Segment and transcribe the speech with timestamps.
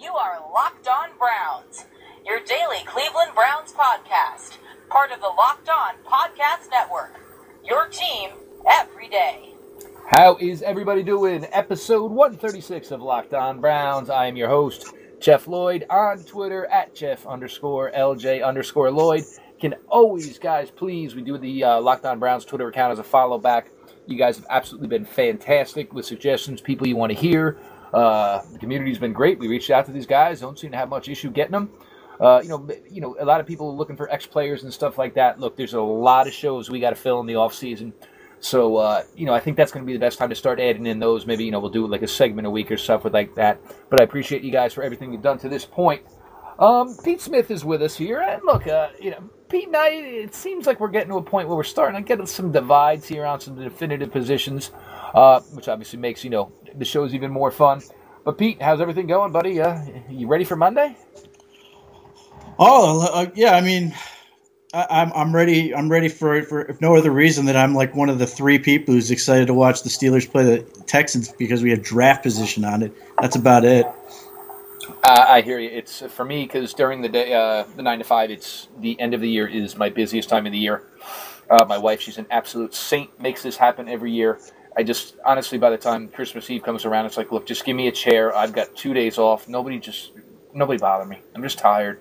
[0.00, 1.84] You are Locked On Browns,
[2.24, 4.56] your daily Cleveland Browns podcast,
[4.88, 7.20] part of the Locked On Podcast Network.
[7.62, 8.30] Your team
[8.66, 9.52] every day.
[10.08, 11.46] How is everybody doing?
[11.52, 14.08] Episode 136 of Locked On Browns.
[14.08, 14.86] I am your host,
[15.20, 19.24] Jeff Lloyd, on Twitter at Jeff underscore LJ underscore Lloyd.
[19.60, 23.04] Can always, guys, please, we do the uh, Locked On Browns Twitter account as a
[23.04, 23.70] follow back.
[24.06, 27.58] You guys have absolutely been fantastic with suggestions, people you want to hear.
[27.92, 29.38] Uh, the community's been great.
[29.38, 30.40] We reached out to these guys.
[30.40, 31.70] Don't seem to have much issue getting them.
[32.20, 34.98] Uh, you know, you know, a lot of people looking for ex players and stuff
[34.98, 35.40] like that.
[35.40, 37.94] Look, there's a lot of shows we got to fill in the off season.
[38.40, 40.60] So, uh, you know, I think that's going to be the best time to start
[40.60, 41.26] adding in those.
[41.26, 43.60] Maybe, you know, we'll do like a segment a week or with like that.
[43.90, 46.02] But I appreciate you guys for everything you've done to this point.
[46.58, 48.20] Um, Pete Smith is with us here.
[48.20, 51.22] And look, uh, you know, Pete and I, it seems like we're getting to a
[51.22, 54.70] point where we're starting to get some divides here on some definitive positions,
[55.14, 57.82] uh, which obviously makes, you know, the shows even more fun.
[58.24, 59.60] But Pete, how's everything going, buddy?
[59.60, 60.96] Uh, you ready for Monday?
[62.58, 63.94] Oh uh, yeah, I mean,
[64.74, 65.74] I, am I'm ready.
[65.74, 68.58] I'm ready for for if no other reason that I'm like one of the three
[68.58, 72.64] people who's excited to watch the Steelers play the Texans because we have draft position
[72.64, 72.92] on it.
[73.20, 73.86] That's about it.
[75.02, 75.70] Uh, I hear you.
[75.70, 79.14] It's for me because during the day, uh, the nine to five, it's the end
[79.14, 80.82] of the year is my busiest time of the year.
[81.48, 84.38] Uh, my wife, she's an absolute saint, makes this happen every year.
[84.80, 87.76] I just honestly, by the time Christmas Eve comes around, it's like, look, just give
[87.76, 88.34] me a chair.
[88.34, 89.46] I've got two days off.
[89.46, 90.12] Nobody just,
[90.54, 91.20] nobody bother me.
[91.34, 92.00] I'm just tired.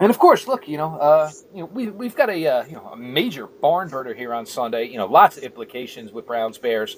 [0.00, 2.72] And of course, look, you know, uh, you know, we we've got a uh, you
[2.72, 4.84] know a major barn burner here on Sunday.
[4.84, 6.96] You know, lots of implications with Browns Bears.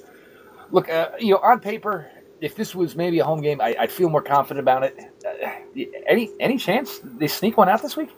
[0.71, 2.09] Look, uh, you know, on paper,
[2.41, 4.97] if this was maybe a home game, I, would feel more confident about it.
[5.27, 8.11] Uh, any any chance they sneak one out this week?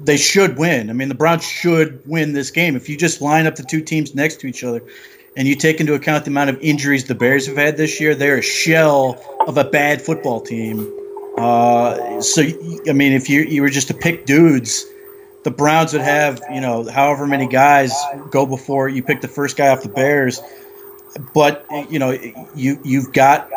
[0.00, 0.90] They should win.
[0.90, 2.76] I mean, the Browns should win this game.
[2.76, 4.82] If you just line up the two teams next to each other
[5.36, 8.14] and you take into account the amount of injuries the Bears have had this year,
[8.14, 10.92] they're a shell of a bad football team.
[11.38, 12.42] Uh, so,
[12.88, 14.84] I mean, if you, you were just to pick dudes,
[15.44, 17.92] the Browns would have, you know, however many guys
[18.30, 20.40] go before you pick the first guy off the Bears.
[21.34, 22.10] But, you know,
[22.54, 23.50] you, you've got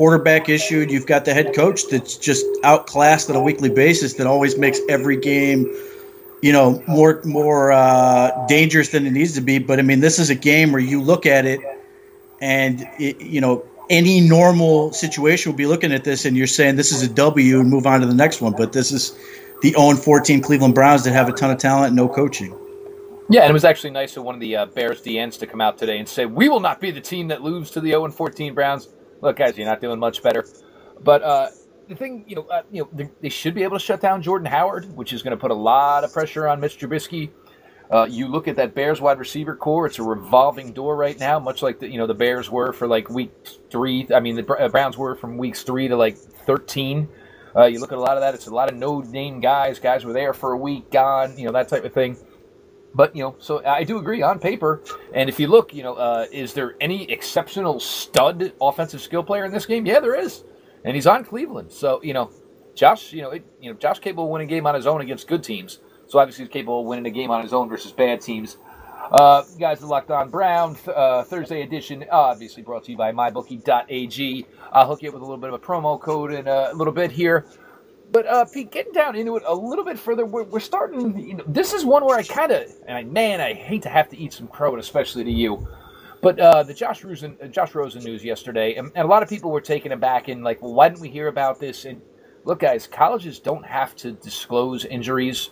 [0.00, 0.90] quarterback issued.
[0.90, 4.80] You've got the head coach that's just outclassed on a weekly basis that always makes
[4.88, 5.70] every game,
[6.40, 9.58] you know, more more uh, dangerous than it needs to be.
[9.58, 11.60] But I mean, this is a game where you look at it,
[12.40, 16.76] and it, you know, any normal situation would be looking at this and you're saying
[16.76, 18.54] this is a W and move on to the next one.
[18.56, 19.14] But this is
[19.60, 22.56] the 0 14 Cleveland Browns that have a ton of talent and no coaching.
[23.28, 25.60] Yeah, and it was actually nice of one of the uh, Bears DNs to come
[25.60, 28.10] out today and say, "We will not be the team that loses to the 0
[28.10, 28.88] 14 Browns."
[29.20, 30.44] Look, guys, you're not doing much better.
[31.02, 31.48] But uh,
[31.88, 34.22] the thing, you know, uh, you know, they, they, should be able to shut down
[34.22, 37.30] Jordan Howard, which is going to put a lot of pressure on Mitch Trubisky.
[37.90, 41.40] Uh, you look at that Bears wide receiver core; it's a revolving door right now,
[41.40, 43.32] much like the you know the Bears were for like week
[43.70, 44.06] three.
[44.14, 47.08] I mean, the uh, Browns were from weeks three to like thirteen.
[47.56, 49.80] Uh, you look at a lot of that; it's a lot of no-name guys.
[49.80, 52.16] Guys were there for a week, gone, you know, that type of thing.
[52.94, 54.82] But you know, so I do agree on paper.
[55.14, 59.44] And if you look, you know, uh, is there any exceptional stud offensive skill player
[59.44, 59.86] in this game?
[59.86, 60.44] Yeah, there is,
[60.84, 61.70] and he's on Cleveland.
[61.70, 62.30] So you know,
[62.74, 65.00] Josh, you know, it, you know, Josh capable of winning a game on his own
[65.00, 65.78] against good teams.
[66.08, 68.56] So obviously he's capable of winning a game on his own versus bad teams.
[69.12, 74.46] Uh, guys, the Locked On Brown uh, Thursday edition, obviously brought to you by MyBookie.ag.
[74.72, 76.92] I'll hook you up with a little bit of a promo code in a little
[76.92, 77.46] bit here.
[78.12, 81.18] But uh, Pete, getting down into it a little bit further, we're, we're starting.
[81.18, 83.88] You know, this is one where I kind of, and I, man, I hate to
[83.88, 85.68] have to eat some crow, and especially to you.
[86.20, 89.28] But uh, the Josh Rosen, uh, Josh Rosen news yesterday, and, and, a lot of
[89.28, 91.84] people were taken aback and like, well, why didn't we hear about this?
[91.84, 92.02] And
[92.44, 95.50] look, guys, colleges don't have to disclose injuries.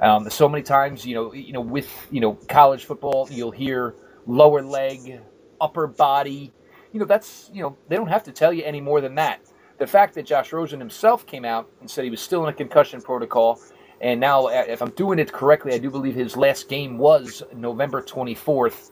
[0.00, 3.94] Um, so many times, you know, you know, with you know college football, you'll hear
[4.26, 5.20] lower leg,
[5.60, 6.52] upper body.
[6.92, 9.40] You know, that's you know they don't have to tell you any more than that
[9.80, 12.52] the fact that Josh Rosen himself came out and said he was still in a
[12.52, 13.58] concussion protocol,
[14.02, 17.42] and now, uh, if I'm doing it correctly, I do believe his last game was
[17.54, 18.90] November 24th,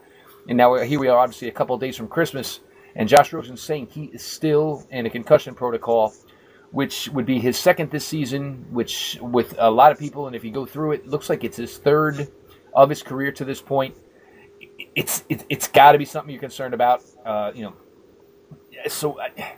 [0.48, 2.60] and now here we are, obviously a couple days from Christmas,
[2.96, 6.14] and Josh Rosen saying he is still in a concussion protocol,
[6.70, 10.42] which would be his second this season, which with a lot of people, and if
[10.42, 12.28] you go through it, it looks like it's his third
[12.72, 13.94] of his career to this point.
[14.94, 17.74] It's it, has got to be something you're concerned about, uh, you know.
[18.88, 19.20] So.
[19.20, 19.56] I,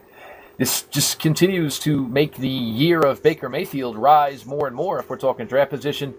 [0.60, 5.08] this just continues to make the year of Baker Mayfield rise more and more if
[5.08, 6.14] we're talking draft position.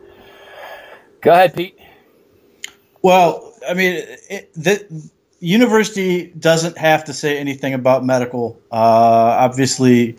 [1.22, 1.78] Go ahead, Pete.
[3.04, 5.12] Well, I mean, it, the
[5.42, 8.60] university doesn't have to say anything about medical.
[8.72, 10.18] Uh, obviously,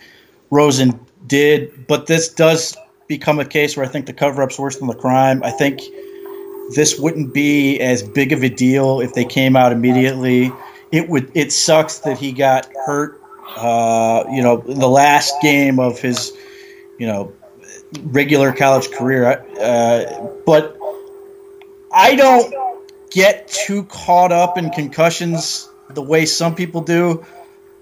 [0.50, 2.76] Rosen did, but this does
[3.08, 5.42] become a case where I think the cover up's worse than the crime.
[5.42, 5.80] I think
[6.76, 10.52] this wouldn't be as big of a deal if they came out immediately.
[10.92, 11.28] It would.
[11.34, 13.21] It sucks that he got hurt
[13.56, 16.33] Uh, you know, the last game of his,
[16.99, 17.33] you know,
[18.05, 19.44] regular college career.
[19.61, 20.77] Uh, but
[21.93, 22.55] I don't
[23.11, 27.25] get too caught up in concussions the way some people do.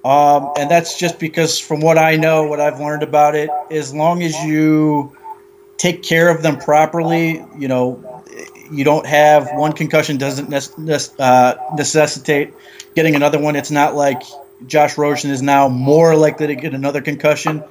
[0.04, 3.94] Um, and that's just because, from what I know, what I've learned about it, as
[3.94, 5.14] long as you
[5.76, 8.22] take care of them properly, you know,
[8.70, 10.52] you don't have one concussion doesn't
[11.20, 12.54] uh, necessitate
[12.94, 13.56] getting another one.
[13.56, 14.22] It's not like
[14.66, 17.64] Josh Rosen is now more likely to get another concussion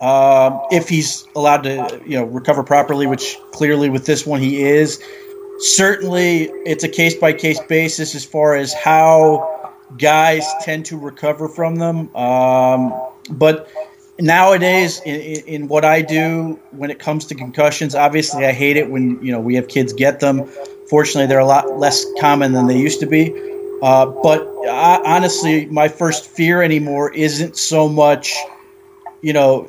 [0.00, 4.62] um, if he's allowed to, you know, recover properly, which clearly with this one he
[4.62, 5.02] is.
[5.58, 11.48] Certainly, it's a case by case basis as far as how guys tend to recover
[11.48, 12.14] from them.
[12.16, 12.94] Um,
[13.30, 13.68] but
[14.18, 18.90] nowadays, in, in, what I do when it comes to concussions, obviously I hate it
[18.90, 20.46] when you know we have kids get them.
[20.88, 23.28] Fortunately, they're a lot less common than they used to be.
[23.82, 28.34] Uh, but I, honestly, my first fear anymore isn't so much,
[29.22, 29.66] you know,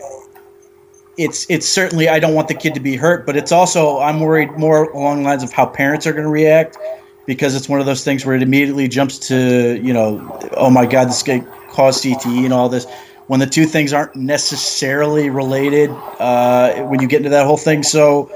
[1.17, 4.19] it's it's certainly I don't want the kid to be hurt, but it's also I'm
[4.19, 6.77] worried more along the lines of how parents are going to react
[7.25, 10.85] because it's one of those things where it immediately jumps to you know oh my
[10.85, 12.87] god this guy caused CTE and all this
[13.27, 17.81] when the two things aren't necessarily related uh, when you get into that whole thing.
[17.81, 18.29] So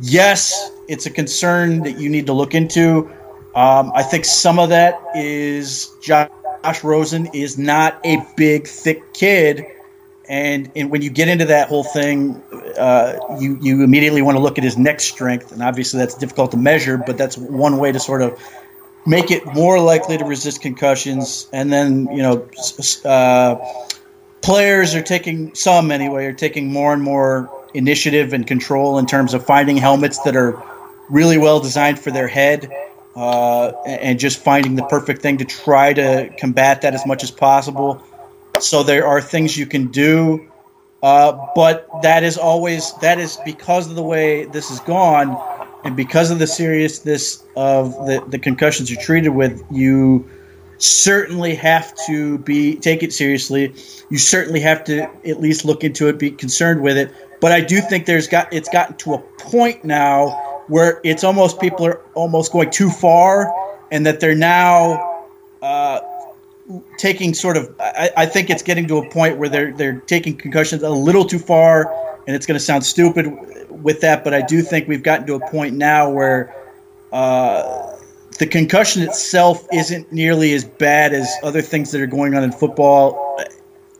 [0.00, 3.10] yes, it's a concern that you need to look into.
[3.54, 6.28] Um, I think some of that is Josh
[6.82, 9.64] Rosen is not a big thick kid
[10.28, 12.42] and, and when you get into that whole thing,
[12.78, 16.50] uh, you you immediately want to look at his neck strength, and obviously that's difficult
[16.52, 18.38] to measure, but that's one way to sort of
[19.06, 21.46] make it more likely to resist concussions.
[21.52, 22.48] And then you know,
[23.04, 23.56] uh,
[24.40, 29.34] players are taking some anyway are taking more and more initiative and control in terms
[29.34, 30.62] of finding helmets that are
[31.10, 32.70] really well designed for their head.
[33.16, 37.30] Uh, and just finding the perfect thing to try to combat that as much as
[37.30, 38.02] possible.
[38.58, 40.50] So there are things you can do,
[41.02, 45.38] uh, but that is always that is because of the way this has gone,
[45.84, 49.62] and because of the seriousness of the, the concussions you're treated with.
[49.70, 50.28] You
[50.78, 53.72] certainly have to be take it seriously.
[54.10, 57.12] You certainly have to at least look into it, be concerned with it.
[57.40, 61.60] But I do think there's got it's gotten to a point now where it's almost
[61.60, 63.52] people are almost going too far,
[63.90, 65.12] and that they're now.
[65.62, 66.00] Uh,
[66.98, 70.36] taking sort of I, I, think it's getting to a point where they're they're taking
[70.36, 71.92] concussions a little too far
[72.26, 73.26] and it's going to sound stupid
[73.70, 76.54] with that but I do think we've gotten to a point now where
[77.12, 77.96] uh,
[78.38, 82.52] the concussion itself isn't nearly as bad as other things that are going on in
[82.52, 83.38] football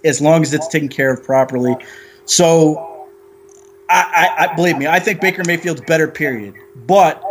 [0.05, 1.77] as long as it's taken care of properly
[2.25, 2.94] so
[3.97, 7.23] I, I, believe me I think Baker Mayfield's better period but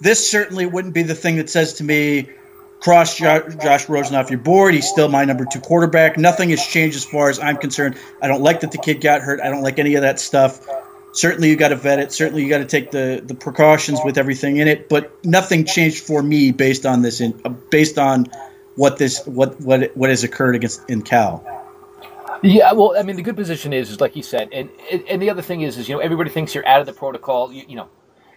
[0.00, 2.28] this certainly wouldn't be the thing that says to me
[2.80, 4.74] cross Josh Rosen off your board.
[4.74, 6.16] He's still my number two quarterback.
[6.16, 7.96] Nothing has changed as far as I'm concerned.
[8.22, 9.40] I don't like that the kid got hurt.
[9.40, 10.66] I don't like any of that stuff.
[11.12, 12.12] Certainly, you got to vet it.
[12.12, 14.88] Certainly, you got to take the, the precautions with everything in it.
[14.88, 17.20] But nothing changed for me based on this.
[17.20, 17.32] In,
[17.70, 18.26] based on
[18.74, 21.65] what this what what what has occurred against in Cal.
[22.42, 24.70] Yeah, well, I mean, the good position is, is like you said, and
[25.10, 27.52] and the other thing is, is you know, everybody thinks you're out of the protocol.
[27.52, 27.90] You, you know,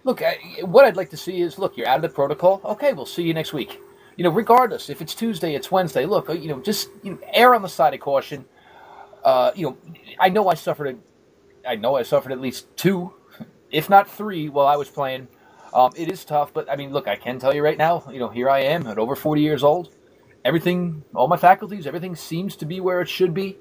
[0.04, 2.62] look, I, what I'd like to see is, look, you're out of the protocol.
[2.66, 3.80] Okay, we'll see you next week
[4.18, 6.06] you know, regardless if it's Tuesday, it's Wednesday.
[6.06, 8.46] Look, uh, you know, just you know, err on the side of caution.
[9.24, 9.78] Uh, you know,
[10.20, 10.88] I know I suffered.
[10.88, 13.14] A, I know I suffered at least two,
[13.72, 15.30] if not three, while I was playing.
[15.74, 18.04] Um, it is tough, but I mean, look, I can tell you right now.
[18.12, 19.90] You know, here I am at over forty years old.
[20.46, 23.58] Everything, all my faculties, everything seems to be where it should be.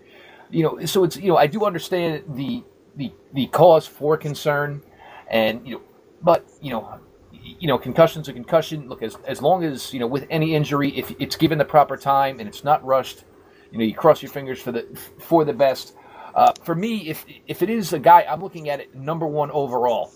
[0.51, 2.65] You know, so it's you know, I do understand the
[2.97, 4.83] the the cause for concern,
[5.31, 5.83] and you know,
[6.23, 7.01] but you know,
[7.33, 8.89] you know, concussion's a concussion.
[8.89, 11.97] Look, as as long as you know, with any injury, if it's given the proper
[11.97, 13.25] time and it's not rushed,
[13.71, 14.87] you know, you cross your fingers for the
[15.19, 15.95] for the best.
[16.35, 19.51] Uh, for me, if if it is a guy, I'm looking at it number one
[19.51, 20.13] overall,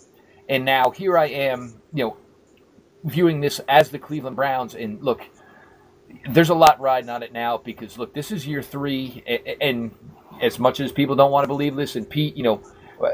[0.49, 2.17] and now here I am, you know,
[3.05, 5.23] viewing this as the Cleveland Browns, and look,
[6.29, 9.23] there's a lot riding on it now because look, this is year three,
[9.61, 9.95] and,
[10.43, 12.61] as much as people don't want to believe this, and Pete, you know,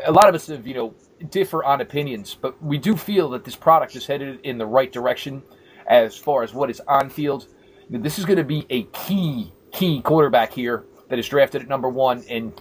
[0.05, 0.95] a lot of us have, you know,
[1.31, 4.93] differ on opinions, but we do feel that this product is headed in the right
[4.93, 5.43] direction
[5.87, 7.49] as far as what is on field.
[7.91, 11.89] This is going to be a key, key quarterback here that is drafted at number
[11.89, 12.23] one.
[12.29, 12.53] And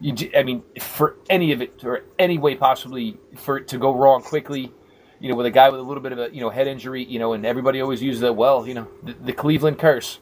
[0.00, 3.94] you, I mean, for any of it, or any way possibly for it to go
[3.94, 4.72] wrong quickly,
[5.18, 7.04] you know, with a guy with a little bit of a, you know, head injury,
[7.04, 10.18] you know, and everybody always uses that, well, you know, the, the Cleveland curse.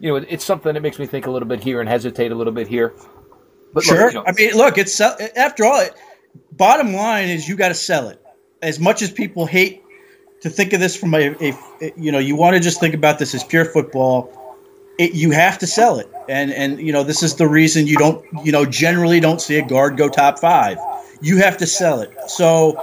[0.00, 2.34] You know, it's something that makes me think a little bit here and hesitate a
[2.34, 2.94] little bit here.
[3.72, 4.04] But sure.
[4.04, 5.84] Look, you know, I mean, look, it's uh, after all,
[6.52, 8.20] bottom line is you got to sell it.
[8.62, 9.82] As much as people hate
[10.42, 13.18] to think of this from a, a you know, you want to just think about
[13.18, 14.30] this as pure football.
[14.98, 17.96] it, you have to sell it, and and you know this is the reason you
[17.96, 20.76] don't you know generally don't see a guard go top five.
[21.22, 22.10] You have to sell it.
[22.28, 22.78] So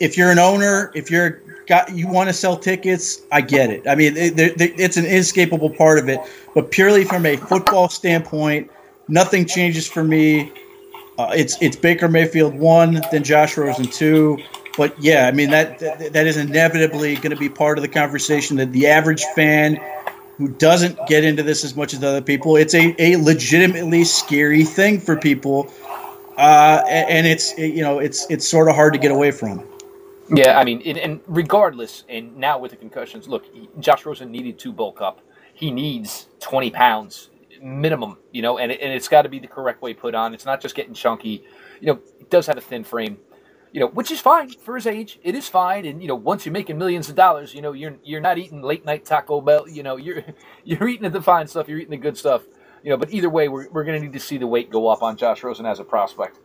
[0.00, 3.88] if you're an owner, if you're got you want to sell tickets, I get it.
[3.88, 6.20] I mean, it, it, it's an inescapable part of it.
[6.54, 8.70] But purely from a football standpoint,
[9.08, 10.52] nothing changes for me.
[11.18, 14.38] Uh, it's it's Baker Mayfield one, then Josh Rosen two.
[14.76, 17.88] But yeah, I mean that that, that is inevitably going to be part of the
[17.88, 19.80] conversation that the average fan
[20.38, 24.64] who doesn't get into this as much as other people, it's a, a legitimately scary
[24.64, 25.72] thing for people,
[26.36, 29.64] uh, and it's you know it's it's sort of hard to get away from.
[30.34, 33.44] Yeah, I mean, and regardless, and now with the concussions, look,
[33.78, 35.20] Josh Rosen needed to bulk up.
[35.52, 37.30] He needs twenty pounds
[37.64, 40.34] minimum, you know, and, it, and it's got to be the correct way put on.
[40.34, 41.44] It's not just getting chunky.
[41.80, 43.18] You know, it does have a thin frame,
[43.72, 45.18] you know, which is fine for his age.
[45.22, 47.96] It is fine, and you know, once you're making millions of dollars, you know, you're
[48.04, 49.68] you're not eating late night Taco Bell.
[49.68, 50.22] You know, you're
[50.64, 51.68] you're eating the fine stuff.
[51.68, 52.42] You're eating the good stuff.
[52.82, 54.88] You know, but either way, we're, we're going to need to see the weight go
[54.88, 56.38] up on Josh Rosen as a prospect.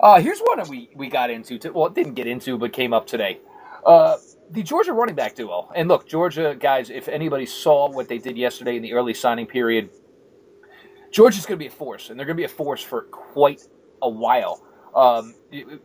[0.00, 1.58] Uh, here's one that we, we got into.
[1.58, 3.40] To, well, it didn't get into, but came up today.
[3.84, 4.16] Uh,
[4.50, 5.70] the Georgia running back duo.
[5.74, 9.46] And look, Georgia guys, if anybody saw what they did yesterday in the early signing
[9.46, 9.90] period,
[11.12, 13.62] Georgia's going to be a force, and they're going to be a force for quite
[14.00, 14.64] a while.
[14.94, 15.34] Um,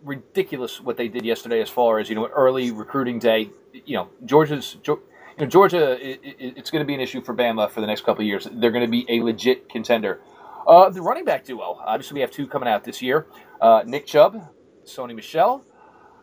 [0.04, 3.52] ridiculous what they did yesterday, as far as you know, early recruiting day.
[3.74, 4.78] You know, Georgia's.
[4.86, 8.24] You know, Georgia, it's going to be an issue for Bama for the next couple
[8.24, 8.48] of years.
[8.52, 10.20] They're going to be a legit contender.
[10.66, 11.80] Uh, the running back duo.
[11.86, 13.28] Obviously, we have two coming out this year.
[13.62, 14.50] Uh, Nick Chubb,
[14.84, 15.64] Sony Michel.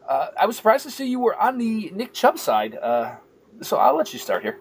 [0.08, 2.74] Uh, I was surprised to see you were on the Nick Chubb side.
[2.74, 3.14] Uh,
[3.62, 4.58] so I'll let you start here.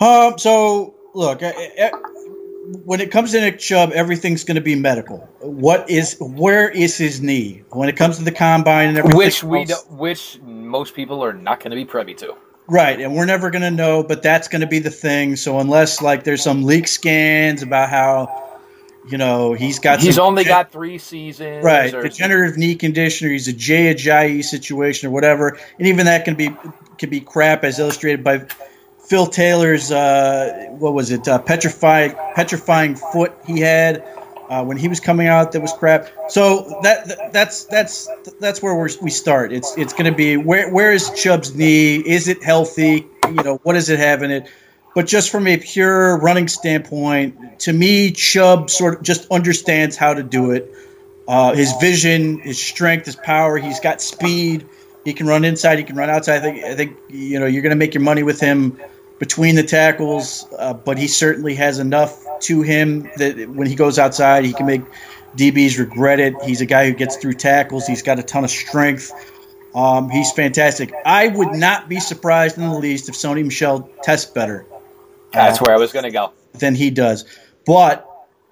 [0.00, 1.42] Um, so look,
[2.64, 5.18] when it comes to Nick Chubb, everything's going to be medical.
[5.40, 9.18] What is where is his knee when it comes to the combine and everything?
[9.18, 12.34] Which we which most people are not going to be privy to.
[12.68, 15.34] Right, and we're never going to know, but that's going to be the thing.
[15.34, 18.60] So unless like there's some leak scans about how
[19.10, 21.90] you know he's got he's only got three seasons, right?
[21.90, 26.36] Degenerative knee condition, or he's a Jay Ajayi situation, or whatever, and even that can
[26.36, 26.50] be
[26.98, 28.46] can be crap, as illustrated by
[29.12, 31.28] Phil Taylor's uh, what was it?
[31.28, 34.02] Uh, petrifying petrifying foot he had
[34.48, 35.52] uh, when he was coming out.
[35.52, 36.08] That was crap.
[36.30, 38.08] So that that's that's
[38.40, 39.52] that's where we start.
[39.52, 41.96] It's it's going to be where where is Chubb's knee?
[41.96, 43.06] Is it healthy?
[43.26, 44.48] You know what does it have in it?
[44.94, 50.14] But just from a pure running standpoint, to me, Chubb sort of just understands how
[50.14, 50.74] to do it.
[51.28, 53.58] Uh, his vision, his strength, his power.
[53.58, 54.66] He's got speed.
[55.04, 55.76] He can run inside.
[55.76, 56.36] He can run outside.
[56.36, 56.64] I think.
[56.64, 58.80] I think you know you're going to make your money with him
[59.22, 63.96] between the tackles, uh, but he certainly has enough to him that when he goes
[63.96, 64.82] outside, he can make
[65.36, 66.34] DBs regret it.
[66.42, 67.86] He's a guy who gets through tackles.
[67.86, 69.12] He's got a ton of strength.
[69.76, 70.92] Um, he's fantastic.
[71.06, 74.66] I would not be surprised in the least if Sony Michel tests better.
[75.32, 76.32] That's uh, where I was going to go.
[76.54, 77.24] Than he does.
[77.64, 78.04] But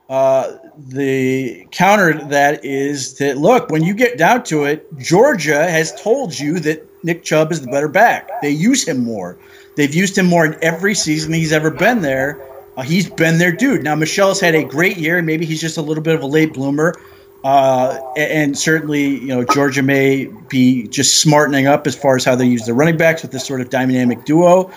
[0.09, 5.69] uh, the counter to that is that look, when you get down to it, Georgia
[5.69, 8.31] has told you that Nick Chubb is the better back.
[8.41, 9.37] They use him more.
[9.81, 12.39] They've used him more in every season he's ever been there.
[12.77, 13.83] Uh, he's been their dude.
[13.83, 15.23] Now Michel's had a great year.
[15.23, 16.95] Maybe he's just a little bit of a late bloomer.
[17.43, 22.35] Uh, and certainly, you know, Georgia may be just smartening up as far as how
[22.35, 24.71] they use the running backs with this sort of dynamic duo.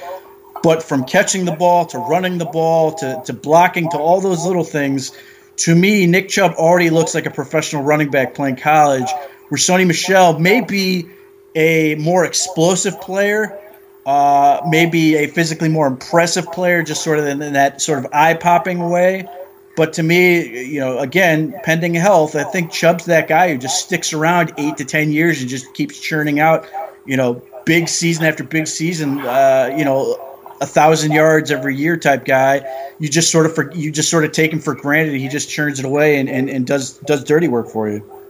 [0.64, 4.46] But from catching the ball to running the ball to, to blocking to all those
[4.46, 5.12] little things,
[5.58, 9.10] to me, Nick Chubb already looks like a professional running back playing college,
[9.50, 11.10] where Sony Michel may be
[11.56, 13.60] a more explosive player,
[14.06, 18.12] uh, maybe a physically more impressive player, just sort of in, in that sort of
[18.14, 19.28] eye popping way.
[19.76, 23.86] But to me, you know, again, pending health, I think Chubb's that guy who just
[23.86, 26.68] sticks around eight to ten years and just keeps churning out,
[27.06, 29.20] you know, big season after big season.
[29.20, 30.20] Uh, you know,
[30.62, 32.62] a thousand yards every year type guy.
[33.00, 35.16] You just sort of for, you just sort of take him for granted.
[35.16, 38.23] He just churns it away and, and, and does does dirty work for you.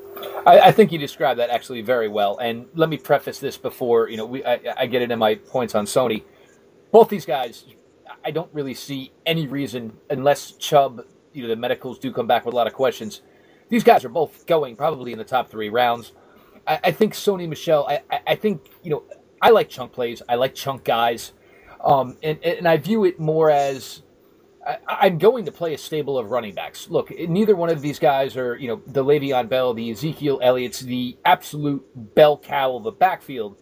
[0.46, 2.38] I, I, think you described that actually very well.
[2.38, 5.76] And let me preface this before you know we I, I get into my points
[5.76, 6.24] on Sony.
[6.92, 7.66] Both these guys,
[8.24, 12.46] I don't really see any reason unless Chubb, you know, the medicals do come back
[12.46, 13.22] with a lot of questions.
[13.70, 16.12] These guys are both going probably in the top three rounds.
[16.68, 17.88] I, I think Sony Michel.
[17.88, 19.04] I, I think you know
[19.42, 20.22] I like chunk plays.
[20.30, 21.34] I like chunk guys.
[21.84, 24.03] Um, and, and I view it more as
[24.66, 26.90] I, am going to play a stable of running backs.
[26.90, 30.80] Look, neither one of these guys are, you know, the Le'Veon Bell, the Ezekiel Elliott's,
[30.80, 31.84] the absolute
[32.16, 33.58] bell cow of the backfield.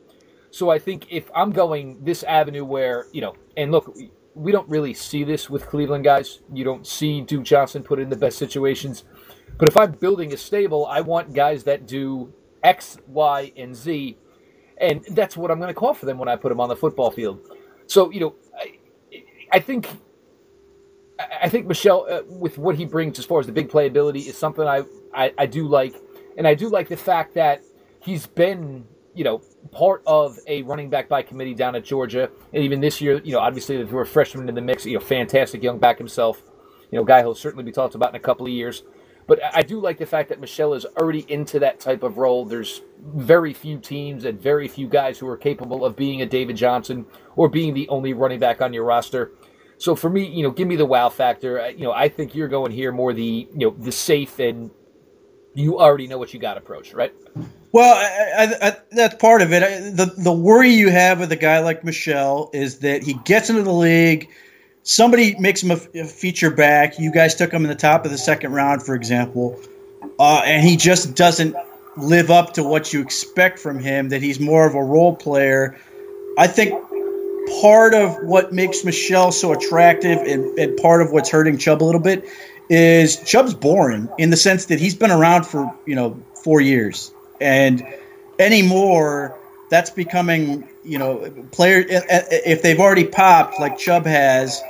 [0.51, 3.96] So I think if I'm going this avenue where, you know, and look,
[4.36, 6.39] we don't really see this with Cleveland guys.
[6.53, 9.03] You don't see Duke Johnson put in the best situations.
[9.58, 14.17] But if I'm building a stable, I want guys that do X, Y, and Z.
[14.77, 16.75] And that's what I'm going to call for them when I put them on the
[16.75, 17.39] football field.
[17.88, 18.79] So, you know, I,
[19.51, 19.89] I think
[21.42, 24.38] I think Michel, uh, with what he brings as far as the big playability, is
[24.38, 25.96] something I, I, I do like,
[26.38, 27.63] and I do like the fact that
[28.00, 32.63] he's been you know part of a running back by committee down at Georgia, and
[32.63, 35.63] even this year, you know, obviously you're a freshman in the mix, you know, fantastic
[35.63, 36.44] young back himself,
[36.92, 38.84] you know, guy who'll certainly be talked about in a couple of years.
[39.28, 42.44] But I do like the fact that Michel is already into that type of role.
[42.44, 46.58] There's very few teams and very few guys who are capable of being a David
[46.58, 49.32] Johnson or being the only running back on your roster.
[49.82, 51.70] So for me, you know, give me the wow factor.
[51.72, 54.72] You know, I think you're going here more the you know the safe and
[55.54, 57.14] you already know what you got approach, right?
[57.74, 59.62] Well, I, I, I, that's part of it.
[59.98, 63.64] the The worry you have with a guy like Michel is that he gets into
[63.64, 64.30] the league
[64.84, 67.00] somebody makes him a, a, feature back.
[67.00, 69.60] You guys took him in the top of the second round, for example,
[70.20, 71.56] uh, and he just doesn't
[71.98, 74.10] live up to what you expect from him.
[74.10, 75.78] That he's more of a role player.
[76.38, 76.74] I think
[77.62, 81.86] part of what makes Michel so attractive and, and part of what's hurting Chubb a
[81.86, 82.25] little bit
[82.69, 87.12] is Chubb's boring in the sense that he's been around for you know four years.
[87.39, 87.86] And
[88.39, 89.38] anymore
[89.69, 94.62] that's becoming you know player if they've already popped like Chubb has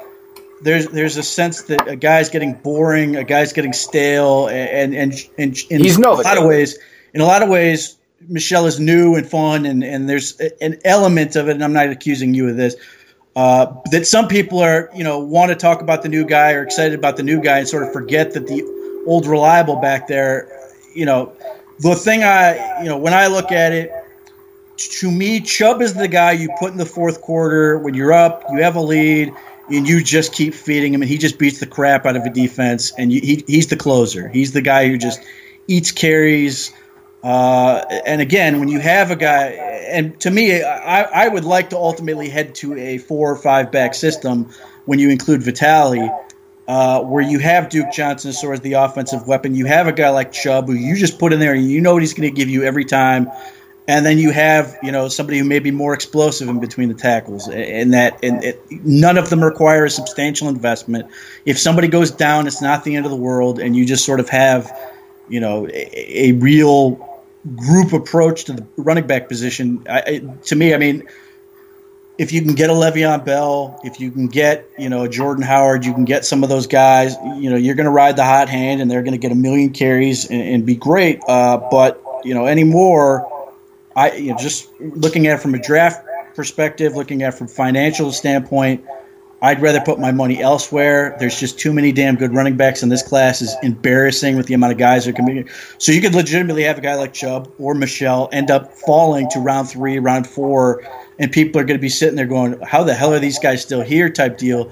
[0.61, 5.13] there's there's a sense that a guy's getting boring, a guy's getting stale, and and
[5.37, 6.77] and, and he's in a lot of ways,
[7.13, 7.97] in a lot of ways,
[8.27, 11.51] Michel is new and fun, and and there's an element of it.
[11.51, 12.75] And I'm not accusing you of this.
[13.35, 16.63] Uh, that some people are, you know, want to talk about the new guy or
[16.63, 18.61] excited about the new guy and sort of forget that the
[19.07, 20.49] old reliable back there,
[20.93, 21.31] you know,
[21.79, 23.89] the thing I, you know, when I look at it,
[24.77, 28.43] to me, Chubb is the guy you put in the fourth quarter when you're up,
[28.51, 29.33] you have a lead,
[29.69, 32.29] and you just keep feeding him, and he just beats the crap out of a
[32.29, 32.91] defense.
[32.97, 34.27] And you, he, he's the closer.
[34.27, 35.21] He's the guy who just
[35.67, 36.73] eats carries.
[37.23, 39.49] Uh, and again, when you have a guy,
[39.91, 43.71] and to me, I, I would like to ultimately head to a four or five
[43.71, 44.49] back system
[44.85, 46.09] when you include Vitale,
[46.67, 49.53] uh, where you have Duke Johnson as sort of the offensive weapon.
[49.53, 51.93] You have a guy like Chubb who you just put in there and you know
[51.93, 53.29] what he's going to give you every time
[53.87, 56.95] and then you have you know somebody who may be more explosive in between the
[56.95, 61.09] tackles and that and it, none of them require a substantial investment
[61.45, 64.19] if somebody goes down it's not the end of the world and you just sort
[64.19, 64.71] of have
[65.27, 67.10] you know a, a real
[67.55, 71.07] group approach to the running back position I, to me i mean
[72.21, 75.43] if you can get a Le'Veon Bell, if you can get, you know, a Jordan
[75.43, 78.23] Howard, you can get some of those guys, you know, you're going to ride the
[78.23, 81.19] hot hand and they're going to get a million carries and, and be great.
[81.27, 83.27] Uh, but, you know, anymore,
[83.95, 87.47] I you know, just looking at it from a draft perspective, looking at it from
[87.47, 88.85] financial standpoint,
[89.41, 91.15] I'd rather put my money elsewhere.
[91.19, 93.41] There's just too many damn good running backs in this class.
[93.41, 95.45] is embarrassing with the amount of guys that can be.
[95.79, 99.39] So you could legitimately have a guy like Chubb or Michel end up falling to
[99.39, 100.83] round three, round four,
[101.17, 103.61] and people are going to be sitting there going, "How the hell are these guys
[103.61, 104.71] still here?" Type deal.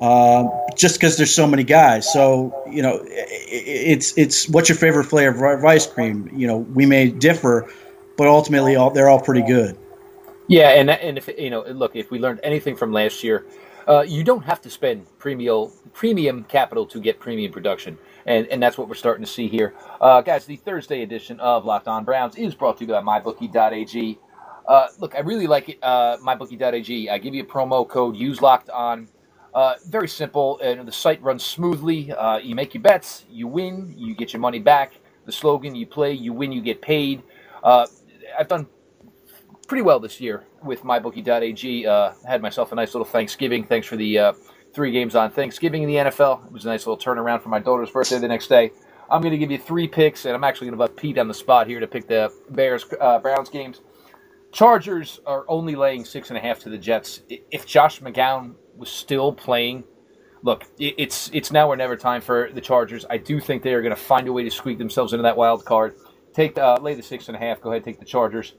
[0.00, 2.12] Uh, just because there's so many guys.
[2.12, 6.28] So you know, it's it's what's your favorite flavor of ice cream?
[6.34, 7.68] You know, we may differ
[8.18, 9.78] but ultimately, all they're all pretty good.
[10.48, 13.46] Yeah, and and if you know, look, if we learned anything from last year,
[13.88, 18.62] uh, you don't have to spend premium premium capital to get premium production, and and
[18.62, 20.44] that's what we're starting to see here, uh, guys.
[20.44, 24.18] The Thursday edition of Locked On Browns is brought to you by MyBookie.ag.
[24.68, 25.78] Uh, look, I really like it.
[25.82, 27.08] Uh, MyBookie.ag.
[27.08, 28.14] I give you a promo code.
[28.14, 29.08] Use Locked On.
[29.54, 32.12] Uh, very simple, and the site runs smoothly.
[32.42, 34.92] You make your bets, you win, you get your money back.
[35.24, 37.22] The slogan: "You play, you win, you get paid."
[37.64, 38.66] I've done
[39.68, 41.86] pretty well this year with mybookie.ag.
[41.86, 43.64] Uh, had myself a nice little Thanksgiving.
[43.64, 44.32] Thanks for the uh,
[44.72, 46.46] three games on Thanksgiving in the NFL.
[46.46, 48.72] It was a nice little turnaround for my daughter's birthday the next day.
[49.10, 51.28] I'm going to give you three picks, and I'm actually going to put Pete on
[51.28, 53.80] the spot here to pick the Bears uh, Browns games.
[54.52, 57.20] Chargers are only laying six and a half to the Jets.
[57.28, 59.84] If Josh McCown was still playing,
[60.42, 63.04] look, it's it's now or never time for the Chargers.
[63.08, 65.36] I do think they are going to find a way to squeak themselves into that
[65.36, 65.96] wild card.
[66.32, 67.60] Take the, uh, lay the six and a half.
[67.60, 68.54] Go ahead, take the Chargers.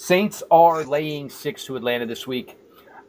[0.00, 2.56] Saints are laying six to Atlanta this week.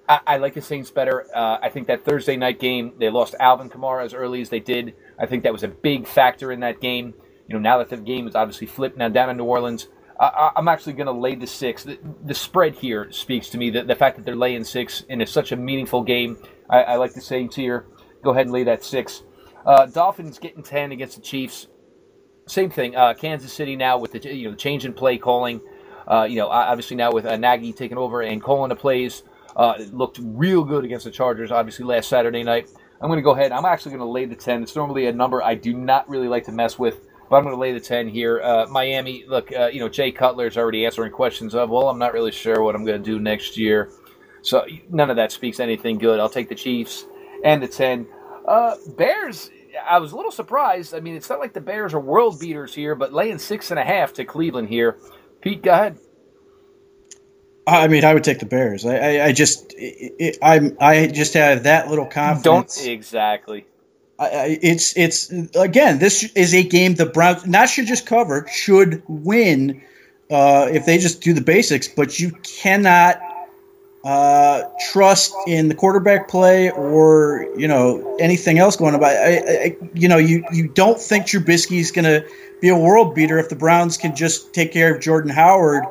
[0.10, 1.26] I, I like the Saints better.
[1.34, 4.60] Uh, I think that Thursday night game, they lost Alvin Kamara as early as they
[4.60, 4.94] did.
[5.18, 7.14] I think that was a big factor in that game.
[7.48, 9.88] You know, now that the game is obviously flipped now down in New Orleans,
[10.20, 11.86] I, am actually going to lay the six.
[11.86, 13.70] The, the, spread here speaks to me.
[13.70, 16.38] The, the fact that they're laying six and it's such a meaningful game,
[16.70, 17.86] I, I like the Saints here.
[18.22, 19.24] Go ahead and lay that six.
[19.66, 21.68] Uh, Dolphins getting 10 against the Chiefs
[22.48, 22.96] same thing.
[22.96, 25.62] Uh, Kansas City now with the you know change in play calling.
[26.08, 29.24] Uh, you know, obviously now with uh, Nagy taking over and calling the plays,
[29.56, 31.52] uh, looked real good against the Chargers.
[31.52, 32.70] Obviously last Saturday night.
[33.02, 33.52] I'm going to go ahead.
[33.52, 34.64] I'm actually going to lay the 10.
[34.64, 37.56] It's normally a number I do not really like to mess with, but I'm going
[37.56, 38.40] to lay the 10 here.
[38.42, 41.98] Uh, Miami, look, uh, you know, Jay Cutler is already answering questions of, well, I'm
[41.98, 43.92] not really sure what I'm going to do next year.
[44.44, 46.20] So none of that speaks anything good.
[46.20, 47.06] I'll take the Chiefs
[47.44, 48.08] and the 10.
[48.48, 49.50] Uh, Bears.
[49.88, 50.94] I was a little surprised.
[50.94, 53.80] I mean, it's not like the Bears are world beaters here, but laying six and
[53.80, 54.98] a half to Cleveland here.
[55.42, 55.98] Pete, go ahead.
[57.68, 58.86] I mean, I would take the Bears.
[58.86, 62.76] I, I, I just, it, I'm, I just have that little confidence.
[62.76, 63.66] Don't exactly.
[64.20, 66.00] I, it's, it's again.
[66.00, 69.82] This is a game the Browns not should just cover, should win
[70.30, 71.88] uh, if they just do the basics.
[71.88, 73.20] But you cannot
[74.04, 79.04] uh, trust in the quarterback play or you know anything else going on.
[79.04, 82.28] I, I, you know, you you don't think Trubisky is going to
[82.62, 85.84] be a world beater if the Browns can just take care of Jordan Howard.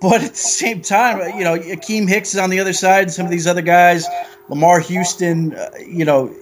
[0.00, 3.12] But at the same time, you know, Akiem Hicks is on the other side, and
[3.12, 4.06] some of these other guys,
[4.48, 6.32] Lamarr Houston, uh, you know,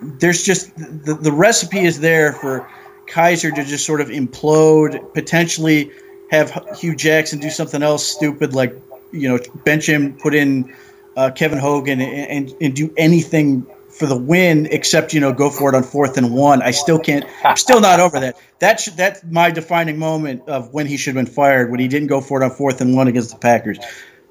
[0.00, 2.68] there's just the, the recipe is there for
[3.06, 5.90] Kizer to just sort of implode, potentially
[6.30, 8.76] have Hue Jackson do something else stupid like
[9.12, 10.74] you know bench him, put in
[11.16, 13.66] uh, Kevin Hogan, and, and, and do anything
[14.00, 16.62] for the win except you know go for it on fourth and one.
[16.62, 17.26] I still can't.
[17.44, 18.40] I'm still not over that.
[18.58, 21.86] That should, that's my defining moment of when he should have been fired when he
[21.86, 23.78] didn't go for it on fourth and one against the Packers.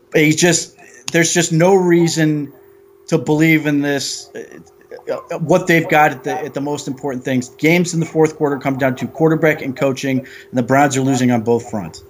[0.10, 0.76] But he's just
[1.12, 2.52] there's just no reason
[3.10, 4.32] to believe in this.
[4.34, 7.50] Uh, what they've got at the at the most important things.
[7.50, 11.02] Games in the fourth quarter come down to quarterback and coaching, and the Browns are
[11.02, 12.04] losing on both fronts.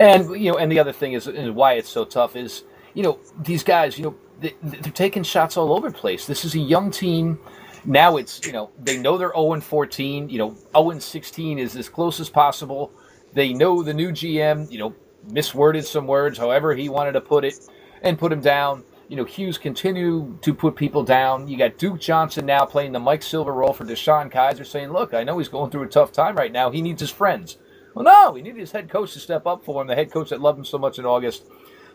[0.00, 3.04] And you know, and the other thing is, is why it's so tough is you
[3.04, 6.26] know these guys, you know, they're taking shots all over the place.
[6.26, 7.38] This is a young team.
[7.84, 10.28] Now it's you know they know they're 0 and 14.
[10.28, 12.92] You know 0 and 16 is as close as possible.
[13.32, 14.70] They know the new GM.
[14.70, 14.94] You know
[15.30, 17.58] misworded some words, however he wanted to put it,
[18.02, 18.84] and put him down.
[19.08, 21.48] You know Hue's continue to put people down.
[21.48, 25.14] You got Duke Johnson now playing the Mike Silver role for DeShone Kizer, saying, "Look,
[25.14, 26.70] I know he's going through a tough time right now.
[26.70, 27.58] He needs his friends."
[27.94, 29.88] Well, no, he needed his head coach to step up for him.
[29.88, 31.46] The head coach that loved him so much in August.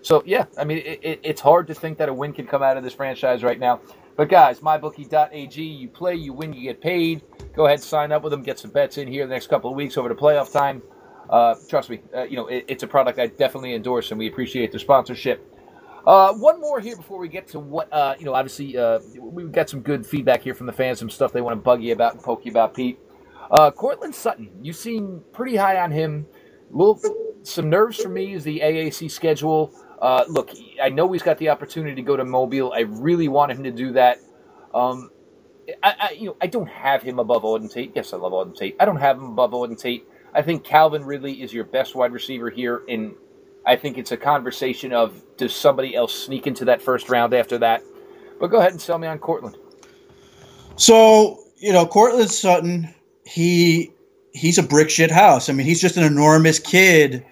[0.04, 2.62] So yeah, I mean, it, it, it's hard to think that a win can come
[2.62, 3.80] out of this franchise right now.
[4.16, 7.24] But guys, mybookie.ag, you play, you win, you get paid.
[7.56, 9.76] Go ahead, sign up with them, get some bets in here the next couple of
[9.76, 10.84] weeks over the playoff time.
[11.30, 14.28] Uh, trust me, uh, you know it, it's a product I definitely endorse, and we
[14.28, 15.50] appreciate the sponsorship.
[16.06, 18.34] Uh, one more here before we get to what uh, you know.
[18.34, 21.54] Obviously, uh, we've got some good feedback here from the fans, some stuff they want
[21.58, 23.00] to bug you about and poke you about, Pete.
[23.50, 26.26] Uh, Courtland Sutton, you seem pretty high on him.
[26.72, 27.00] Little,
[27.44, 29.74] some nerves for me is the AAC schedule.
[30.04, 32.74] Uh, look, I know he's got the opportunity to go to Mobile.
[32.74, 34.20] I really want him to do that.
[34.74, 35.10] Um,
[35.82, 37.94] I, I, you know, I don't have him above Auden Tate.
[37.96, 38.76] Yes, I love Auden Tate.
[38.82, 40.06] I don't have him above Auden Tate.
[40.34, 43.16] I think Calvin Ridley is your best wide receiver here, and
[43.66, 47.58] I think it's a conversation of does somebody else sneak into that first round after
[47.60, 47.82] that.
[48.42, 49.56] But go ahead and sell me on Courtland.
[50.76, 52.94] So you know, Courtland Sutton,
[53.26, 53.94] he
[54.34, 55.48] he's a brick shit house.
[55.48, 57.26] I mean, he's just an enormous kid.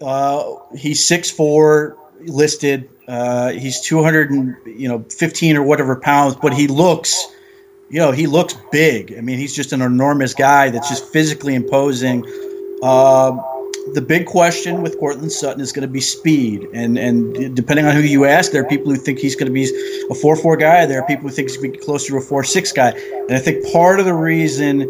[0.00, 2.88] Uh, he's six four, listed.
[3.06, 7.26] Uh, he's 200 and you know 15 or whatever pounds, but he looks,
[7.88, 9.14] you know, he looks big.
[9.16, 12.24] I mean, he's just an enormous guy that's just physically imposing.
[12.82, 13.42] Um,
[13.94, 17.94] the big question with Courtland Sutton is going to be speed, and and depending on
[17.94, 19.64] who you ask, there are people who think he's going to be
[20.10, 20.84] a four four guy.
[20.84, 22.90] There are people who think he's going to be closer to a four six guy,
[22.90, 24.80] and I think part of the reason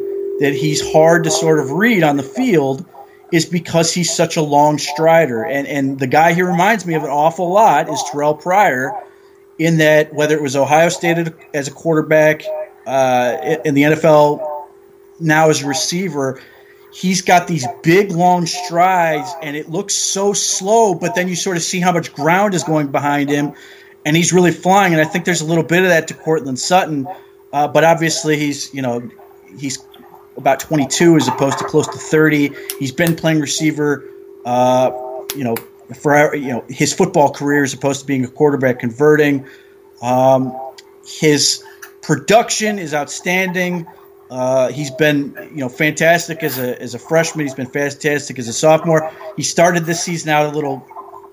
[0.41, 2.85] that he's hard to sort of read on the field
[3.33, 5.45] is because he's such a long strider.
[5.45, 8.93] And and the guy he reminds me of an awful lot is Terrell Pryor,
[9.59, 12.43] in that whether it was Ohio State as a quarterback,
[12.87, 14.67] uh, in the NFL
[15.21, 16.41] now as a receiver,
[16.93, 21.57] he's got these big long strides and it looks so slow, but then you sort
[21.57, 23.53] of see how much ground is going behind him.
[24.07, 26.59] And he's really flying, and I think there's a little bit of that to Courtland
[26.59, 27.07] Sutton,
[27.53, 29.11] uh, but obviously he's you know
[29.59, 29.77] he's
[30.39, 32.53] about 22 as opposed to close to 30.
[32.79, 34.05] He's been playing receiver,
[34.45, 34.91] uh,
[35.37, 35.57] you know,
[35.95, 39.47] for you know his football career as opposed to being a quarterback converting.
[40.01, 40.59] Um,
[41.07, 41.65] his
[42.03, 43.87] production is outstanding.
[44.31, 47.47] Uh, he's been you know fantastic as a as a freshman.
[47.47, 49.11] He's been fantastic as a sophomore.
[49.37, 50.87] He started this season out a little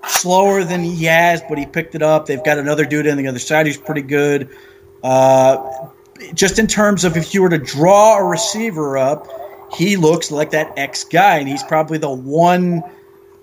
[0.08, 2.26] slower than he has, but he picked it up.
[2.26, 4.48] They've got another dude on the other side who's pretty good.
[5.02, 5.88] Uh,
[6.34, 9.28] just in terms of if you were to draw a receiver up,
[9.74, 12.82] he looks like that X guy, and he's probably the one.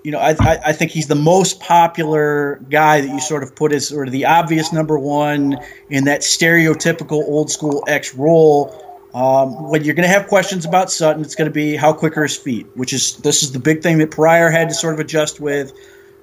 [0.02, 3.56] You know, I, I, I think he's the most popular guy that you sort of
[3.56, 5.58] put as sort of the obvious number one
[5.88, 8.80] in that stereotypical old school X role.
[9.14, 12.18] Um, when you're going to have questions about Sutton, it's going to be how quick
[12.18, 14.94] are his feet, which is this is the big thing that Pryor had to sort
[14.94, 15.72] of adjust with,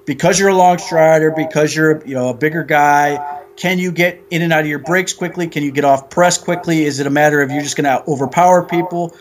[0.05, 4.23] because you're a long strider, because you're you know a bigger guy can you get
[4.29, 5.47] in and out of your breaks quickly?
[5.47, 6.83] Can you get off press quickly?
[6.83, 9.15] Is it a matter of you're just going to overpower people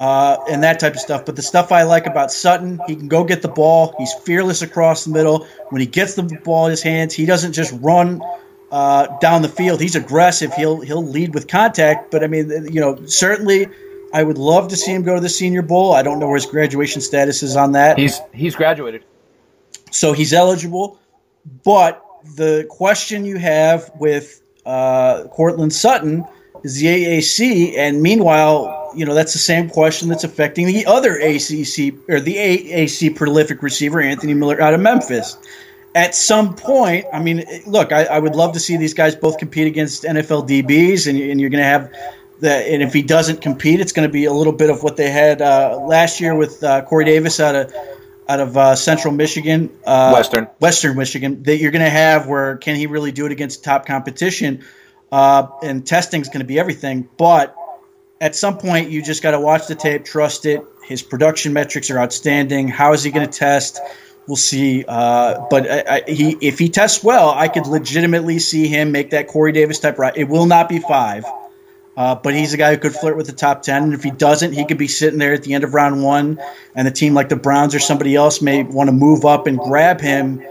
[0.00, 1.24] uh, and that type of stuff?
[1.26, 3.94] But the stuff I like about Sutton, he can go get the ball.
[3.98, 5.46] He's fearless across the middle.
[5.68, 8.20] When he gets the ball in his hands, he doesn't just run
[8.70, 9.80] uh, down the field.
[9.80, 10.52] He's aggressive.
[10.54, 12.10] He'll he'll lead with contact.
[12.10, 13.68] But I mean, you know, certainly,
[14.12, 15.92] I would love to see him go to the Senior Bowl.
[15.92, 17.98] I don't know where his graduation status is on that.
[17.98, 19.04] He's he's graduated,
[19.92, 20.98] so he's eligible.
[21.62, 22.03] But
[22.36, 26.24] the question you have with uh, Courtland Sutton
[26.62, 31.16] is the AAC, and meanwhile, you know that's the same question that's affecting the other
[31.16, 35.36] ACC or the AAC prolific receiver Anthony Miller out of Memphis.
[35.94, 39.38] At some point, I mean, look, I, I would love to see these guys both
[39.38, 41.92] compete against NFL DBs, and, and you're going to have
[42.40, 42.66] that.
[42.66, 45.10] And if he doesn't compete, it's going to be a little bit of what they
[45.10, 47.72] had uh, last year with uh, Corey Davis out of
[48.28, 51.42] out of uh, Central Michigan, uh, Western Western Michigan.
[51.42, 54.64] That you're going to have where can he really do it against top competition?
[55.12, 57.08] Uh, and testing is going to be everything.
[57.16, 57.54] But
[58.20, 60.62] at some point, you just got to watch the tape, trust it.
[60.84, 62.68] His production metrics are outstanding.
[62.68, 63.80] How is he going to test?
[64.26, 64.84] We'll see.
[64.88, 69.10] Uh, but I, I, he, if he tests well, I could legitimately see him make
[69.10, 70.16] that Corey Davis type right.
[70.16, 71.24] It will not be five,
[71.96, 73.84] uh, but he's a guy who could flirt with the top 10.
[73.84, 76.40] And if he doesn't, he could be sitting there at the end of round one,
[76.74, 79.58] and a team like the Browns or somebody else may want to move up and
[79.58, 80.42] grab him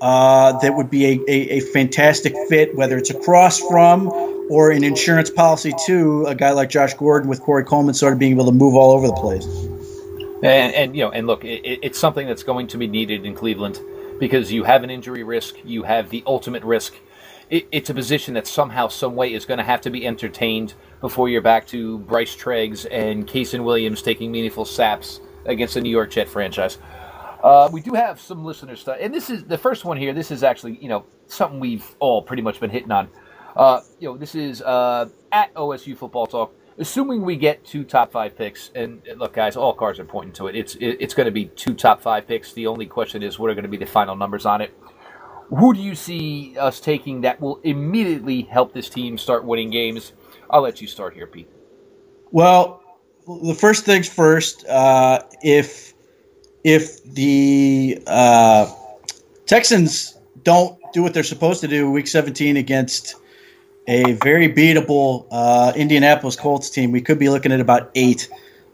[0.00, 4.08] uh, that would be a, a, a, fantastic fit, whether it's across from
[4.50, 8.18] or an insurance policy to a guy like Josh Gordon with Corey Coleman sort of
[8.18, 9.44] being able to move all over the place.
[10.42, 13.34] And, and you know, and look, it, it's something that's going to be needed in
[13.34, 13.78] Cleveland
[14.18, 16.94] because you have an injury risk, you have the ultimate risk.
[17.50, 20.74] It, it's a position that somehow, some way, is going to have to be entertained
[21.00, 25.90] before you're back to Bryce Treggs and Kasen Williams taking meaningful saps against the New
[25.90, 26.78] York Jet franchise.
[27.42, 30.12] Uh, we do have some listener stuff, and this is the first one here.
[30.12, 33.08] This is actually, you know, something we've all pretty much been hitting on.
[33.56, 36.54] Uh, you know, this is uh, at OSU Football Talk.
[36.78, 40.46] Assuming we get two top five picks, and look, guys, all cards are pointing to
[40.46, 40.54] it.
[40.54, 42.52] It's it, it's going to be two top five picks.
[42.52, 44.74] The only question is, what are going to be the final numbers on it?
[45.50, 50.12] Who do you see us taking that will immediately help this team start winning games?
[50.48, 51.48] I'll let you start here, Pete.
[52.30, 52.82] Well,
[53.26, 54.64] the first things first.
[54.66, 55.92] Uh, if
[56.62, 58.72] if the uh,
[59.46, 63.16] Texans don't do what they're supposed to do week 17 against
[63.88, 68.28] a very beatable uh, Indianapolis Colts team, we could be looking at about eight.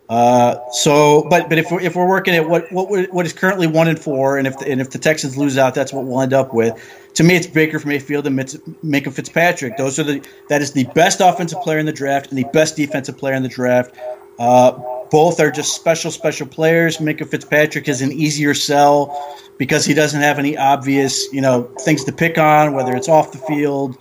[0.08, 3.66] Uh, so, but but if we're, if we're working at what what what is currently
[3.66, 6.20] one and four, and if the, and if the Texans lose out, that's what we'll
[6.20, 6.74] end up with.
[7.14, 9.76] To me, it's Baker from Mayfield and Minkah Fitzpatrick.
[9.76, 12.76] Those are the that is the best offensive player in the draft and the best
[12.76, 13.96] defensive player in the draft.
[14.38, 14.72] Uh,
[15.10, 16.98] both are just special, special players.
[16.98, 19.16] Minkah Fitzpatrick is an easier sell
[19.58, 23.32] because he doesn't have any obvious, you know, things to pick on, whether it's off
[23.32, 23.96] the field,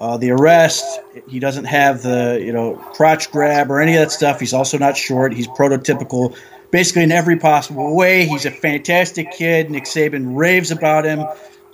[0.00, 1.00] uh, the arrest.
[1.28, 4.40] He doesn't have the, you know, crotch grab or any of that stuff.
[4.40, 5.34] He's also not short.
[5.34, 6.36] He's prototypical,
[6.70, 8.26] basically in every possible way.
[8.26, 9.70] He's a fantastic kid.
[9.70, 11.24] Nick Saban raves about him.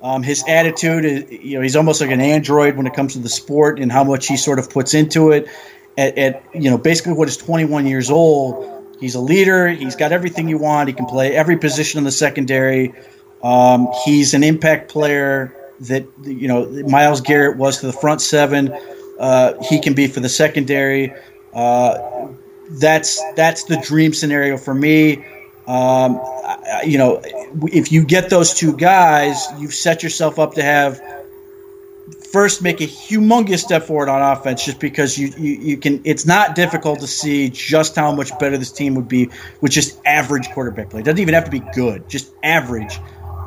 [0.02, 3.20] Um, his attitude, is, you know, he's almost like an android when it comes to
[3.20, 5.48] the sport and how much he sort of puts into it
[5.96, 8.72] at, at you know basically what is 21 years old.
[9.00, 9.68] He's a leader.
[9.68, 10.88] He's got everything you want.
[10.88, 12.94] He can play every position in the secondary.
[13.42, 18.76] Um, he's an impact player that you know Myles Garrett was to the front seven.
[19.18, 21.12] Uh, he can be for the secondary.
[21.54, 22.28] Uh,
[22.70, 25.24] that's that's the dream scenario for me.
[25.66, 27.20] Um, I, you know,
[27.72, 31.00] if you get those two guys, you've set yourself up to have
[32.30, 36.26] first make a humongous step forward on offense just because you, you, you can it's
[36.26, 40.48] not difficult to see just how much better this team would be with just average
[40.50, 41.00] quarterback play.
[41.00, 42.98] It doesn't even have to be good, just average.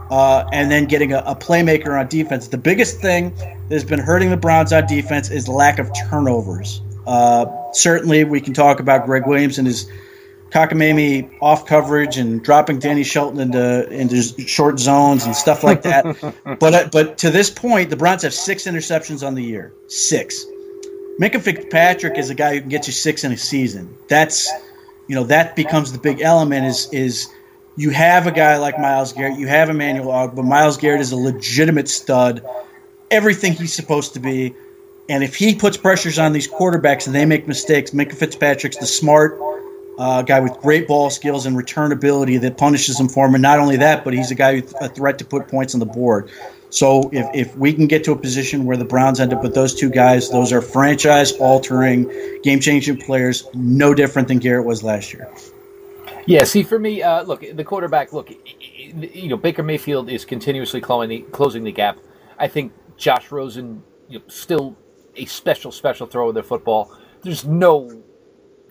[0.09, 2.47] Uh, and then getting a, a, playmaker on defense.
[2.47, 6.81] The biggest thing that has been hurting the Browns on defense is lack of turnovers.
[7.05, 9.87] Uh, certainly, we can talk about Gregg Williams and his
[10.51, 16.33] cockamamie off coverage and dropping Danny Shelton into into short zones and stuff like that.
[16.59, 19.73] but uh, but to this point, the Browns have six interceptions on the year.
[19.87, 20.45] Six.
[21.19, 23.95] Minkah Fitzpatrick is a guy who can get you six in a season.
[24.07, 24.49] That's
[25.07, 26.65] you know that becomes the big element.
[26.65, 27.27] Is is
[27.79, 30.43] you have a guy like Myles Garrett, you have Emmanuel Ogbah.
[30.43, 32.45] Myles Garrett is a legitimate stud,
[33.09, 34.53] everything he's supposed to be.
[35.07, 38.85] And if he puts pressures on these quarterbacks and they make mistakes, Minkah Fitzpatrick's the
[38.85, 39.39] smart,
[39.97, 43.33] uh, guy with great ball skills and return ability that punishes him for him.
[43.33, 45.79] And not only that, but he's a guy who's a threat to put points on
[45.79, 46.29] the board.
[46.71, 49.55] So if, if we can get to a position where the Browns end up with
[49.55, 52.11] those two guys, those are franchise altering,
[52.43, 55.29] game changing players, no different than Garrett was last year.
[56.25, 60.81] Yeah, see, for me, uh, look, the quarterback, look, you know, Baker Mayfield is continuously
[60.81, 61.99] closing the, closing the gap.
[62.37, 64.77] I think Josh Rosen, you know, still
[65.15, 66.95] a special, special throw of the football.
[67.21, 68.03] There's no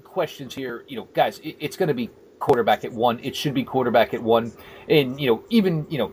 [0.05, 3.19] questions here, you know, guys, it, it's going to be quarterback at one.
[3.23, 4.53] It should be quarterback at one.
[4.89, 6.13] And, you know, even, you know,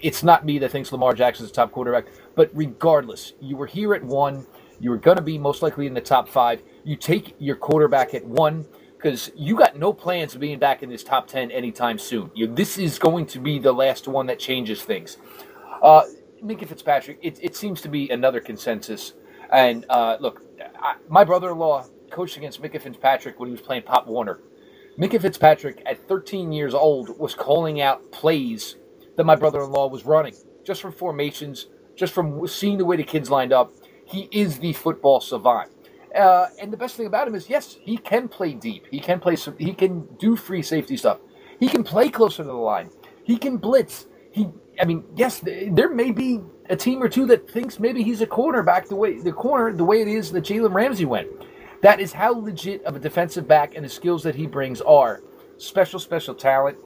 [0.00, 3.94] it's not me that thinks Lamar Jackson's a top quarterback, but regardless, you were here
[3.94, 4.46] at one.
[4.78, 6.62] You were going to be most likely in the top five.
[6.84, 10.88] You take your quarterback at one because you got no plans of being back in
[10.88, 12.30] this top 10 anytime soon.
[12.34, 15.18] You, this is going to be the last one that changes things.
[15.82, 16.02] Uh,
[16.42, 19.14] Minkah Fitzpatrick, it, it seems to be another consensus.
[19.52, 20.42] And uh, look,
[20.80, 24.40] I, my brother in law coached against Minkah Fitzpatrick when he was playing Pop Warner.
[24.98, 28.76] Minkah Fitzpatrick, at 13 years old, was calling out plays
[29.16, 32.96] that my brother in law was running just from formations, just from seeing the way
[32.96, 33.72] the kids lined up.
[34.04, 35.70] He is the football savant.
[36.16, 38.86] Uh, and the best thing about him is, yes, he can play deep.
[38.90, 39.36] He can play.
[39.36, 41.18] Some, he can do free safety stuff.
[41.60, 42.90] He can play closer to the line.
[43.24, 44.06] He can blitz.
[44.32, 44.48] He.
[44.80, 48.26] I mean, yes, there may be a team or two that thinks maybe he's a
[48.26, 51.28] cornerback the way the corner the way it is that Jalen Ramsey went.
[51.82, 55.22] That is how legit of a defensive back and the skills that he brings are.
[55.58, 56.78] Special, special talent.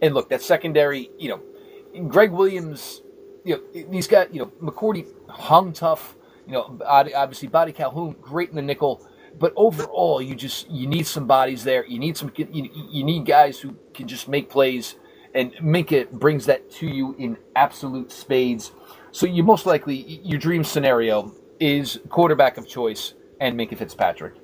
[0.00, 3.02] And look, that secondary, you know, Gregg Williams,
[3.44, 6.16] you know, he's got, you know, McCourty hung tough,
[6.48, 9.06] you know, obviously Boddy Calhoun, great in the nickel.
[9.38, 11.84] But overall, you just you need some bodies there.
[11.86, 14.96] You need some you, you need guys who can just make plays,
[15.34, 18.72] and Minkah brings that to you in absolute spades.
[19.12, 24.34] So you most likely your dream scenario is quarterback of choice and Minkah Fitzpatrick.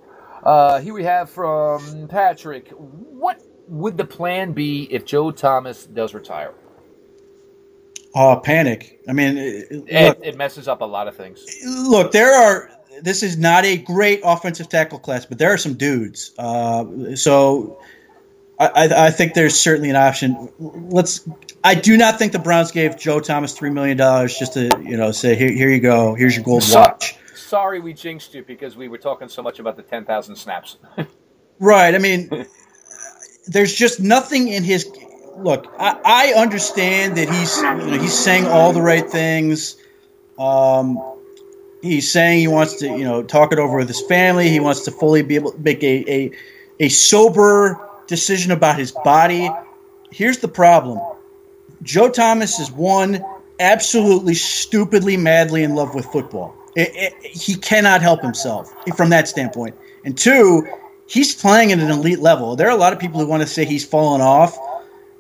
[0.43, 2.69] Uh, here we have from Patrick.
[2.77, 6.53] What would the plan be if Joe Thomas does retire?
[8.15, 9.01] Oh, panic.
[9.09, 9.35] I mean,
[9.71, 11.45] look, it, it messes up a lot of things.
[11.67, 12.71] Look, there are.
[13.03, 16.33] This is not a great offensive tackle class, but there are some dudes.
[16.39, 17.81] Uh, so
[18.59, 20.49] I, I, think there's certainly an option.
[20.59, 21.29] Let's.
[21.65, 24.97] I do not think the Browns gave Joe Thomas three million dollars just to you
[24.97, 27.17] know say here here you go here's your gold watch.
[27.35, 30.77] Sorry, we jinxed you because we were talking so much about the ten thousand snaps.
[31.59, 31.95] right.
[31.95, 32.47] I mean,
[33.47, 34.89] there's just nothing in his
[35.39, 35.73] look.
[35.79, 39.77] I, I understand that he's you know, he's saying all the right things.
[40.39, 41.03] Um,
[41.83, 44.49] he's saying he wants to you know talk it over with his family.
[44.49, 46.31] He wants to fully be able to make a a,
[46.81, 49.51] a sober decision about his body.
[50.11, 51.01] Here's the problem:
[51.83, 53.25] Joe Thomas is one
[53.61, 56.55] absolutely stupidly madly in love with football.
[56.77, 59.77] It, it, he cannot help himself from that standpoint.
[60.05, 60.67] And two,
[61.07, 62.57] he's playing at an elite level.
[62.57, 64.59] There are a lot of people who want to say he's fallen off.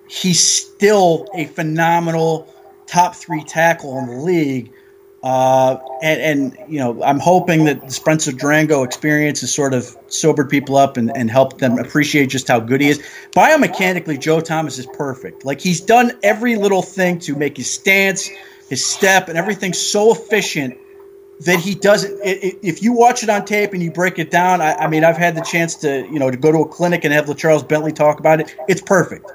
[0.08, 2.52] He's still a phenomenal
[2.86, 4.72] top three tackle in the league.
[5.22, 9.96] Uh, and, and, you know, I'm hoping that the Spencer Drango experience has sort of
[10.08, 13.02] sobered people up and, and helped them appreciate just how good he is.
[13.34, 15.46] Biomechanically, Joe Thomas is perfect.
[15.46, 18.28] Like he's done every little thing to make his stance,
[18.68, 20.76] his step, and everything so efficient
[21.40, 22.20] that he doesn't.
[22.22, 25.16] If you watch it on tape and you break it down, I, I, mean, I've
[25.16, 27.92] had the chance to you know to go to a clinic and have LeCharles Bentley
[27.92, 28.54] talk about it.
[28.68, 29.30] It's perfect.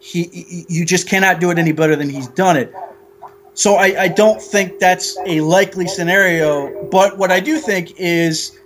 [0.00, 2.72] He, you just cannot do it any better than he's done it.
[3.54, 6.84] So I, I don't think that's a likely scenario.
[6.90, 8.56] But what I do think is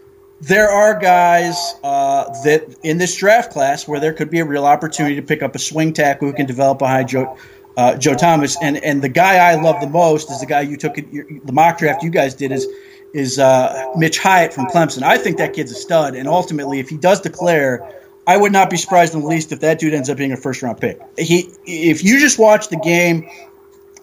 [0.43, 4.67] there are guys uh, that in this draft class where there could be a real
[4.67, 7.37] opportunity to pick up a swing tackle who can develop behind Joe
[7.77, 10.77] uh, Joe Thomas, and and the guy I love the most is the guy you
[10.77, 12.67] took it, the mock draft you guys did is
[13.15, 15.03] is uh, Mitch Hyatt from Clemson.
[15.03, 17.89] I think that kid's a stud, and ultimately, if he does declare,
[18.27, 20.37] I would not be surprised in the least if that dude ends up being a
[20.37, 21.01] first round pick.
[21.19, 23.29] He, if you just watch the game,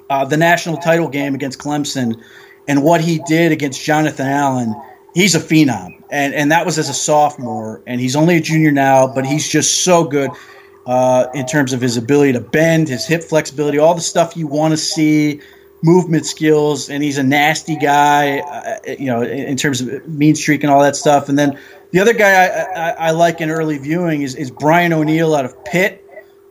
[0.10, 2.22] uh, the national title game against Clemson,
[2.68, 4.76] and what he did against Jonathan Allen,
[5.14, 8.72] he's a phenom, and and that was as a sophomore, and he's only a junior
[8.72, 10.32] now, but he's just so good
[10.86, 14.48] uh, in terms of his ability to bend, his hip flexibility, all the stuff you
[14.48, 15.40] want to see,
[15.82, 20.36] movement skills, and he's a nasty guy, uh, you know, in, in, terms of mean
[20.36, 21.30] streak and all that stuff.
[21.30, 21.60] And then
[21.92, 25.46] the other guy I, I, I like in early viewing is, is Brian O'Neill out
[25.46, 26.06] of Pitt.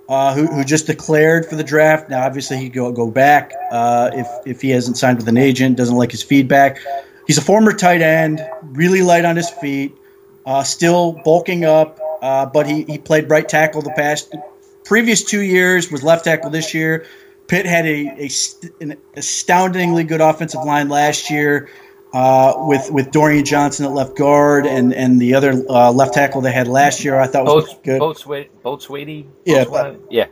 [0.09, 2.09] Uh, who, who, just declared for the draft.
[2.09, 5.77] Now, obviously, he go go back uh, if if he hasn't signed with an agent,
[5.77, 6.79] doesn't like his feedback.
[7.27, 9.95] He's a former tight end, really light on his feet,
[10.47, 14.35] uh, still bulking up, uh, but he, he played right tackle the past
[14.89, 17.05] previous two years, was left tackle this year.
[17.47, 18.31] Pitt had a, a
[18.81, 21.69] an astoundingly good offensive line last year
[22.13, 26.41] uh, with with Dorian Johnson at left guard and and the other uh, left tackle
[26.41, 27.19] they had last year.
[27.19, 28.01] I thought was Boats, good.
[28.01, 29.65] Boatswaity, yeah,
[30.11, 30.27] yeah,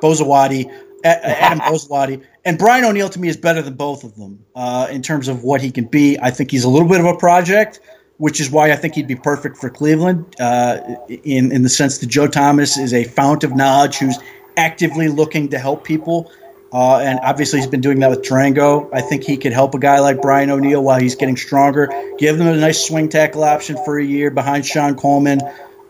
[0.00, 0.70] Bozawadi,
[1.04, 5.02] Adam Bozawadi, and Brian O'Neill to me is better than both of them uh, in
[5.02, 6.18] terms of what he can be.
[6.20, 7.80] I think he's a little bit of a project
[8.20, 10.36] which is why I think he'd be perfect for Cleveland.
[10.38, 14.18] Uh, in in the sense that Joe Thomas is a fount of knowledge who's
[14.58, 16.30] actively looking to help people,
[16.72, 18.88] uh, and obviously he's been doing that with Drango.
[18.92, 21.88] I think he could help a guy like Brian O'Neill while he's getting stronger.
[22.18, 25.40] Give them a nice swing tackle option for a year behind Shon Coleman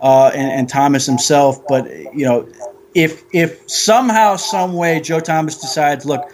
[0.00, 1.66] uh, and, and Thomas himself.
[1.68, 2.48] But you know,
[2.94, 6.30] if if somehow, some way, Joe Thomas decides, look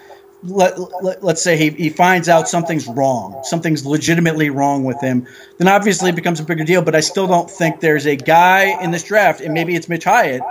[0.49, 5.27] let, let, us say he, he finds out something's wrong, something's legitimately wrong with him,
[5.59, 6.83] then obviously it becomes a bigger deal.
[6.83, 10.05] But I still don't think there's a guy in this draft, and maybe it's Mitch
[10.05, 10.43] Hyatt,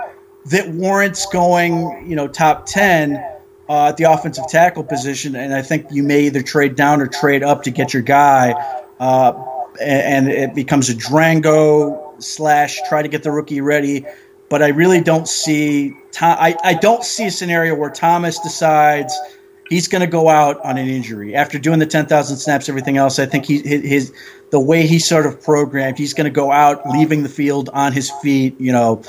[0.46, 3.24] that warrants going, you know, top 10
[3.68, 5.34] uh, at the offensive tackle position.
[5.34, 8.52] And I think you may either trade down or trade up to get your guy.
[8.98, 9.32] Uh,
[9.80, 14.04] and, and it becomes a Drango slash try to get the rookie ready.
[14.48, 19.14] But I really don't see, I, I don't see a scenario where Thomas decides–
[19.68, 23.18] he's going to go out on an injury after doing the 10,000 snaps, everything else.
[23.18, 24.12] I think he his
[24.50, 27.92] the way he's sort of programmed, he's going to go out, leaving the field on
[27.92, 29.02] his feet, you know,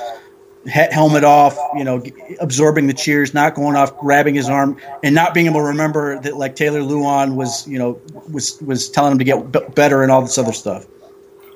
[0.66, 2.02] helmet off, you know,
[2.40, 6.20] absorbing the cheers, not going off, grabbing his arm, and not being able to remember
[6.20, 8.00] that like Taylor Lewan was, you know,
[8.30, 10.86] was was telling him to get b- better and all this other stuff.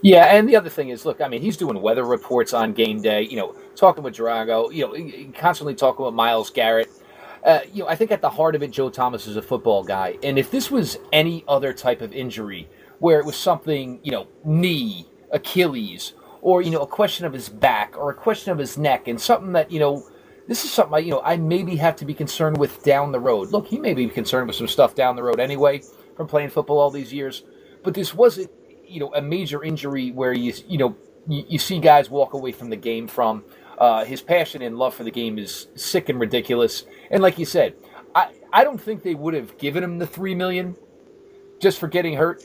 [0.03, 3.00] Yeah, and the other thing is, look, I mean, he's doing weather reports on game
[3.03, 6.90] day, you know, talking with Drango, you know, constantly talking with Myles Garrett
[7.44, 9.82] uh, you know, I think at the heart of it, Joe Thomas is a football
[9.82, 12.68] guy, and if this was any other type of injury,
[13.00, 16.12] where it was something, you know, knee, Achilles,
[16.43, 19.18] or you know, a question of his back, or a question of his neck, and
[19.18, 20.07] something that you know,
[20.49, 23.20] this is something I, you know, I maybe have to be concerned with down the
[23.20, 23.51] road.
[23.51, 25.82] Look, he may be concerned with some stuff down the road anyway
[26.16, 27.45] from playing football all these years,
[27.82, 28.51] but this wasn't,
[28.84, 30.97] you know, a major injury where you, you know,
[31.28, 33.45] you, you see guys walk away from the game from.
[33.78, 36.84] Uh, his passion and love for the game is sick and ridiculous.
[37.11, 37.74] And like you said,
[38.14, 40.76] I, I don't think they would have given him the three million
[41.59, 42.45] just for getting hurt,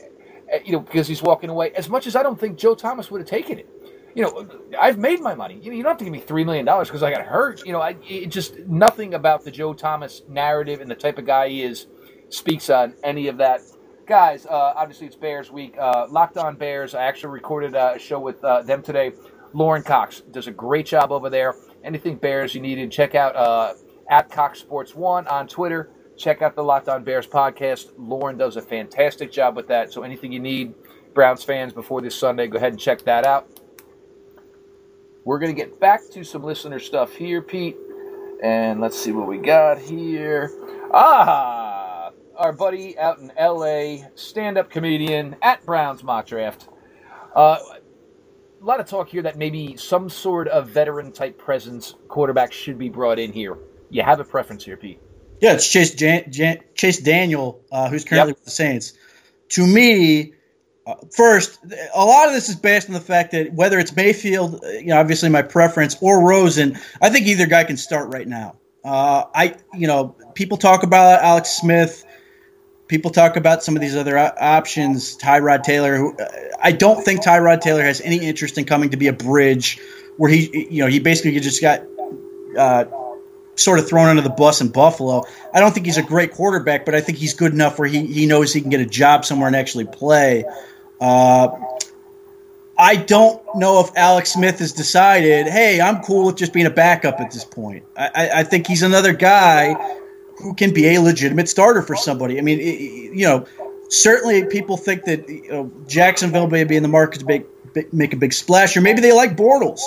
[0.50, 1.72] eh, you know, because he's walking away.
[1.72, 3.68] As much as I don't think Joe Thomas would have taken it.
[4.14, 4.48] You know,
[4.80, 5.60] I've made my money.
[5.62, 7.64] You, know, you don't have to give me three million dollars because I got hurt.
[7.64, 11.26] You know, I, it just nothing about the Joe Thomas narrative and the type of
[11.26, 11.86] guy he is
[12.30, 13.60] speaks on any of that.
[14.06, 15.76] Guys, uh, obviously it's Bears week.
[15.78, 16.94] Uh, Locked on Bears.
[16.94, 19.12] I actually recorded a show with uh, them today.
[19.52, 21.54] Lauren Cox does a great job over there.
[21.84, 23.74] Anything Bears you needed, check out uh,
[24.10, 25.90] at Cox Sports One on Twitter.
[26.16, 27.92] Check out the Locked On Bears podcast.
[27.96, 29.92] Lauren does a fantastic job with that.
[29.92, 30.74] So anything you need,
[31.14, 33.48] Browns fans, before this Sunday, go ahead and check that out.
[35.28, 37.76] We're going to get back to some listener stuff here, Pete.
[38.42, 40.50] And let's see what we got here.
[40.90, 46.70] Ah, our buddy out in LA, stand up comedian at Browns Mock Draft.
[47.36, 52.50] Uh, a lot of talk here that maybe some sort of veteran type presence quarterback
[52.50, 53.58] should be brought in here.
[53.90, 54.98] You have a preference here, Pete?
[55.42, 58.38] Yeah, it's Chase Jan- Jan- Chase Daniel, uh, who's currently yep.
[58.38, 58.94] with the Saints.
[59.50, 60.32] To me,
[60.88, 61.58] uh, first,
[61.94, 64.86] a lot of this is based on the fact that whether it's Mayfield, uh, you
[64.86, 68.56] know, obviously my preference, or Rosen, I think either guy can start right now.
[68.84, 72.04] Uh, I, you know, people talk about Alex Smith
[72.88, 75.96] people talk about some of these other options, Tyrod Taylor.
[75.96, 76.26] Who, uh,
[76.60, 79.78] I don't think Tyrod Taylor has any interest in coming to be a bridge
[80.16, 81.82] where he, you know, he basically just got
[82.58, 82.86] uh,
[83.54, 85.22] sort of thrown under the bus in Buffalo.
[85.54, 88.06] I don't think he's a great quarterback, but I think he's good enough where he,
[88.06, 90.44] he knows he can get a job somewhere and actually play.
[91.00, 91.50] Uh,
[92.78, 96.70] I don't know if Alex Smith has decided, hey, I'm cool with just being a
[96.70, 97.84] backup at this point.
[97.96, 99.74] I, I think he's another guy
[100.36, 102.38] who can be a legitimate starter for somebody.
[102.38, 102.80] I mean, it,
[103.16, 103.46] you know,
[103.88, 107.46] certainly people think that you know, Jacksonville may be in the market to make
[107.92, 109.80] make a big splash, or maybe they like Bortles.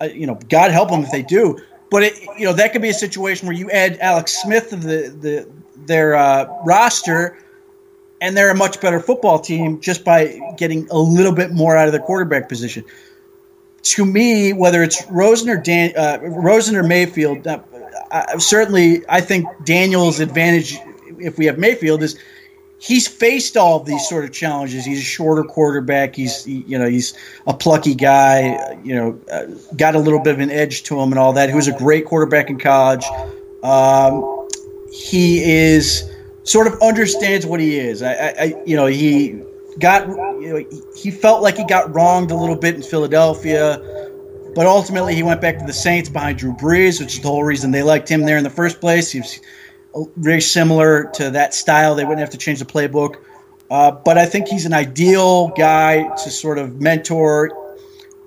[0.00, 1.58] Uh, you know, God help them if they do.
[1.90, 4.76] But it, you know, that could be a situation where you add Alex Smith to
[4.76, 5.48] the the
[5.86, 7.38] their uh, roster,
[8.20, 11.86] and they're a much better football team just by getting a little bit more out
[11.86, 12.84] of the quarterback position.
[13.82, 17.60] To me, whether it's Rosen or Dan, uh, Rosen or Mayfield, uh,
[18.10, 20.76] I, certainly, I think Daniel's advantage,
[21.18, 22.18] if we have Mayfield, is
[22.78, 24.84] he's faced all of these sort of challenges.
[24.84, 26.16] He's a shorter quarterback.
[26.16, 27.14] He's you know he's
[27.46, 28.78] a plucky guy.
[28.82, 29.46] You know, uh,
[29.76, 31.48] got a little bit of an edge to him and all that.
[31.48, 33.04] He was a great quarterback in college.
[33.62, 34.48] Um,
[34.92, 36.10] he is
[36.48, 38.02] sort of understands what he is.
[38.02, 39.40] I, I you know he
[39.78, 43.78] got you know, he felt like he got wronged a little bit in Philadelphia.
[44.54, 47.44] But ultimately, he went back to the Saints behind Drew Brees, which is the whole
[47.44, 49.10] reason they liked him there in the first place.
[49.10, 49.40] He was
[50.16, 51.94] very similar to that style.
[51.94, 53.16] They wouldn't have to change the playbook.
[53.70, 57.50] Uh, but I think he's an ideal guy to sort of mentor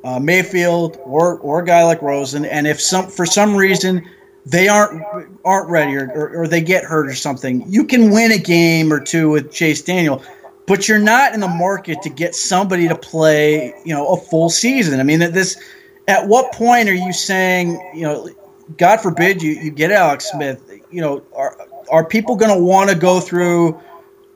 [0.03, 2.45] uh, Mayfield or or a guy like Rosen.
[2.45, 4.07] And if some for some reason
[4.46, 5.04] they aren't
[5.46, 8.92] aren't ready or, or, or, they get hurt or something, you can win a game
[8.92, 10.24] or two with Chase Daniel.
[10.68, 14.50] But you're not in the market to get somebody to play, you know, a full
[14.50, 15.00] season.
[15.00, 15.62] I mean, this
[16.08, 18.30] at what point are you saying, you know,
[18.78, 20.62] God forbid you, you get Alex Smith,
[20.92, 21.58] you know, are,
[21.89, 23.80] are people going to want to go through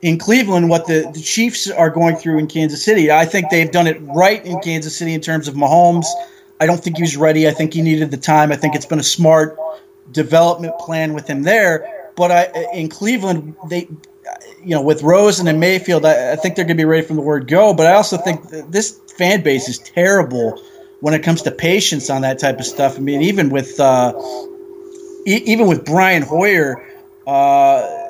[0.02, 3.10] in Cleveland what the, the Chiefs are going through in Kansas City?
[3.10, 6.06] I think they've done it right in Kansas City in terms of Mahomes.
[6.60, 7.48] I don't think he was ready.
[7.48, 8.52] I think he needed the time.
[8.52, 9.58] I think it's been a smart
[10.10, 12.10] development plan with him there.
[12.16, 13.88] but I in Cleveland they,
[14.62, 17.16] you know, with Rosen and Mayfield, I, I think they're going to be ready from
[17.16, 17.74] the word go.
[17.74, 20.60] But I also think this fan base is terrible
[21.00, 22.96] when it comes to patience on that type of stuff.
[22.96, 24.12] I mean, even with uh,
[25.26, 26.82] e- even with Brian Hoyer.
[27.26, 28.04] Uh,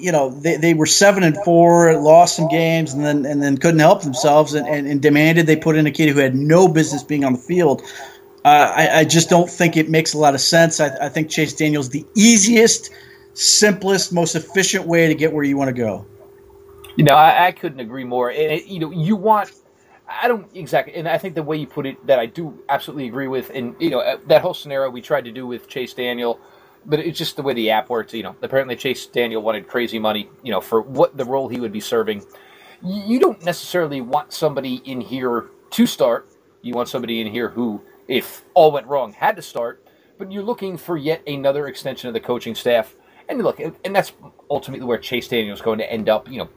[0.00, 3.58] you know they, they were seven and four, lost some games, and then and then
[3.58, 6.66] couldn't help themselves, and, and, and demanded they put in a kid who had no
[6.68, 7.82] business being on the field.
[8.44, 10.80] Uh, I, I, just don't think it makes a lot of sense.
[10.80, 12.90] I, I think Chase Daniels the easiest,
[13.34, 16.06] simplest, most efficient way to get where you want to go.
[16.96, 18.30] You know, I, I couldn't agree more.
[18.30, 19.52] And it, you know, you want.
[20.08, 23.06] I don't exactly, and I think the way you put it, that I do absolutely
[23.06, 25.94] agree with, and you know, uh, that whole scenario we tried to do with Chase
[25.94, 26.40] Daniel
[26.86, 28.14] but it's just the way the app works.
[28.14, 31.60] You know, apparently Chase Daniel wanted crazy money, you know, for what the role he
[31.60, 32.24] would be serving.
[32.82, 36.28] You don't necessarily want somebody in here to start.
[36.62, 39.86] You want somebody in here who, if all went wrong, had to start.
[40.18, 42.96] But you're looking for yet another extension of the coaching staff.
[43.28, 44.12] And look, and that's
[44.50, 46.28] ultimately where Chase Daniel is going to end up.
[46.28, 46.48] You know,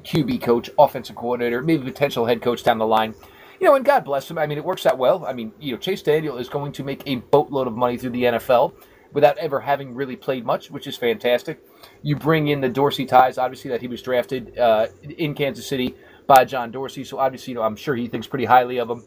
[0.00, 3.14] QB coach, offensive coordinator, maybe potential head coach down the line.
[3.58, 4.38] You know, and God bless him.
[4.38, 5.24] I mean, it works out well.
[5.26, 8.10] I mean, you know, Chase Daniel is going to make a boatload of money through
[8.10, 8.74] the NFL
[9.12, 11.60] without ever having really played much, which is fantastic.
[12.02, 15.94] You bring in the Dorsey ties, obviously, that he was drafted uh, in Kansas City
[16.26, 17.04] by John Dorsey.
[17.04, 19.02] So obviously, you know, I'm sure he thinks pretty highly of him.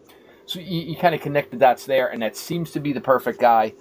[0.46, 3.02] So you, you kind of connect the dots there, and that seems to be the
[3.02, 3.74] perfect guy.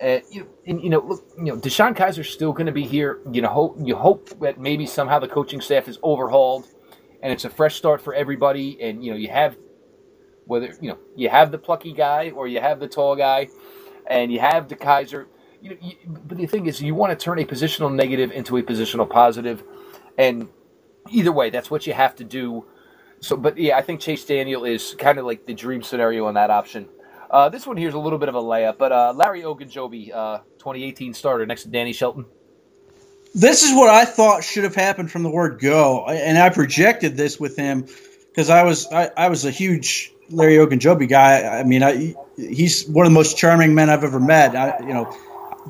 [0.00, 0.18] Uh,
[0.66, 3.20] and, you know, look, you know, DeShone Kizer's still going to be here.
[3.30, 6.66] You know, hope you hope that maybe somehow the coaching staff is overhauled,
[7.22, 8.80] and it's a fresh start for everybody.
[8.80, 9.56] And you know, you have
[10.46, 13.48] whether you know you have the plucky guy or you have the tall guy,
[14.06, 15.26] and you have the Kizer.
[15.62, 18.62] you, you, but the thing is, you want to turn a positional negative into a
[18.62, 19.62] positional positive,
[20.18, 20.48] and
[21.10, 22.66] either way, that's what you have to do.
[23.24, 26.34] So, but yeah, I think Chase Daniel is kind of like the dream scenario on
[26.34, 26.86] that option.
[27.30, 30.14] Uh, this one here is a little bit of a layup, but uh, Larry Ogunjobi,
[30.14, 32.26] uh, 2018 starter next to Danny Shelton.
[33.34, 37.16] This is what I thought should have happened from the word go, and I projected
[37.16, 37.86] this with him
[38.28, 41.44] because I was I, I was a huge Larry Ogunjobi guy.
[41.44, 44.54] I mean, I, he's one of the most charming men I've ever met.
[44.54, 45.10] I, you know,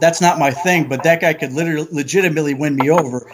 [0.01, 3.33] that's not my thing, but that guy could literally legitimately win me over.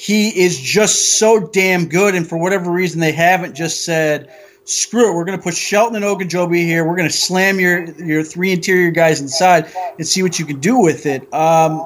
[0.00, 4.30] He is just so damn good, and for whatever reason, they haven't just said,
[4.64, 6.86] "Screw it, we're going to put Shelton and Ogunjobi here.
[6.86, 9.66] We're going to slam your your three interior guys inside
[9.98, 11.84] and see what you can do with it." Um,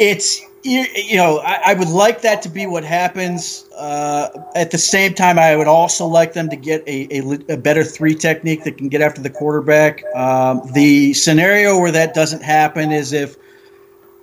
[0.00, 3.68] it's you, know, I, I, would like that to be what happens.
[3.76, 7.56] Uh, at the same time, I would also like them to get a, a, a
[7.56, 10.02] better three technique that can get after the quarterback.
[10.16, 13.36] Um, the scenario where that doesn't happen is if,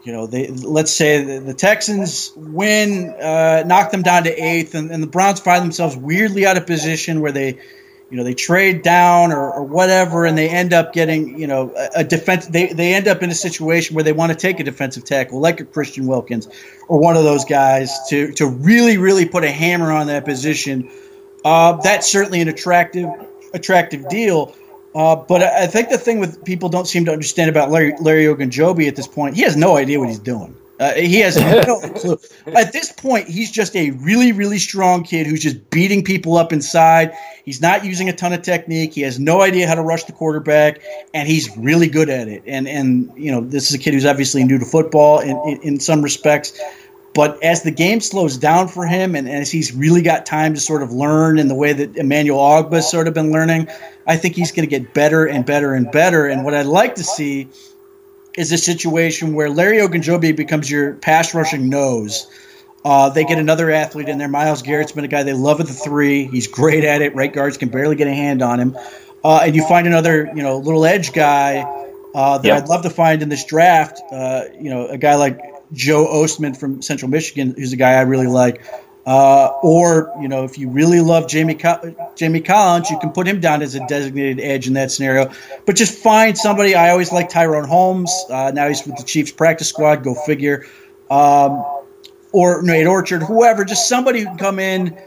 [0.03, 4.73] you know, they let's say the, the Texans win, uh, knock them down to eighth,
[4.73, 7.59] and, and the Browns find themselves weirdly out of position where they
[8.09, 11.73] you know they trade down or, or whatever and they end up getting you know
[11.75, 14.59] a, a, defense they, they end up in a situation where they want to take
[14.59, 16.49] a defensive tackle like a christian wilkins
[16.89, 20.91] or one of those guys to to really really put a hammer on that position.
[21.43, 23.09] Uh, that's certainly an attractive
[23.53, 24.53] attractive deal
[24.95, 28.25] uh, but I think the thing with people don't seem to understand about Larry, Larry
[28.25, 30.55] Ogunjobi at this point, he has no idea what he's doing.
[30.81, 32.17] Uh, he has no clue.
[32.55, 36.51] At this point, he's just a really, really strong kid who's just beating people up
[36.51, 37.13] inside.
[37.45, 38.93] He's not using a ton of technique.
[38.93, 40.81] He has no idea how to rush the quarterback,
[41.13, 42.41] and he's really good at it.
[42.47, 45.61] And and you know, this is a kid who's obviously new to football in, in,
[45.61, 46.59] in some respects.
[47.13, 50.59] But as the game slows down for him, and as he's really got time to
[50.61, 53.67] sort of learn in the way that Emmanuel Ogbah's sort of been learning,
[54.07, 56.27] I think he's going to get better and better and better.
[56.27, 57.49] And what I'd like to see
[58.37, 62.27] is a situation where Larry Ogunjobi becomes your pass rushing nose.
[62.83, 64.29] Uh, they get another athlete in there.
[64.29, 66.25] Myles Garrett's been a guy they love at the three.
[66.25, 67.13] He's great at it.
[67.13, 68.77] Right guards can barely get a hand on him.
[69.23, 71.61] Uh, and you find another, you know, little edge guy
[72.15, 72.63] uh, that yep.
[72.63, 74.01] I'd love to find in this draft.
[74.11, 75.39] Uh, you know, a guy like
[75.73, 78.63] Joe Ostman from Central Michigan, who's a guy I really like.
[79.05, 81.57] Uh, or you know, if you really love Jamie
[82.15, 85.31] Jamie Collins, you can put him down as a designated edge in that scenario.
[85.65, 86.75] But just find somebody.
[86.75, 88.11] I always like Tyrone Holmes.
[88.29, 90.03] Uh, now he's with the Chiefs practice squad.
[90.03, 90.65] Go figure.
[91.09, 91.65] Um,
[92.31, 93.65] or Nate Orchard, whoever.
[93.65, 94.97] Just somebody who can come in.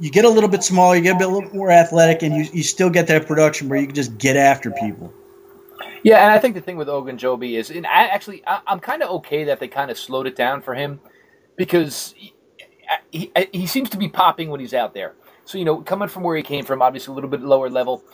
[0.00, 2.62] You get a little bit smaller, you get a, bit, more athletic, and you, you
[2.62, 5.12] still get that production where you can just get after people.
[6.02, 9.02] Yeah, and I think the thing with Ogunjobi is, and I actually, I, am kind
[9.02, 11.00] of okay that they kind of slowed it down for him
[11.56, 12.14] because
[13.10, 15.14] he, he seems to be popping when he's out there.
[15.44, 18.04] So you know, coming from where he came from, obviously a little bit lower level,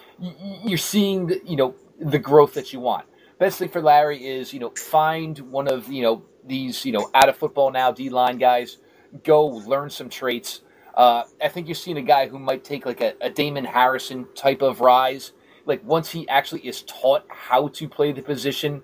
[0.65, 3.07] you're seeing the, you know the growth that you want.
[3.39, 7.11] Best thing for Larry is you know find one of you know these you know
[7.15, 8.79] out of football now D line guys,
[9.23, 10.63] go learn some traits.
[10.95, 14.27] Uh, I think you're seeing a guy who might take like a, a Damon Harrison
[14.35, 15.33] type of rise.
[15.67, 18.83] Like once he actually is taught how to play the position,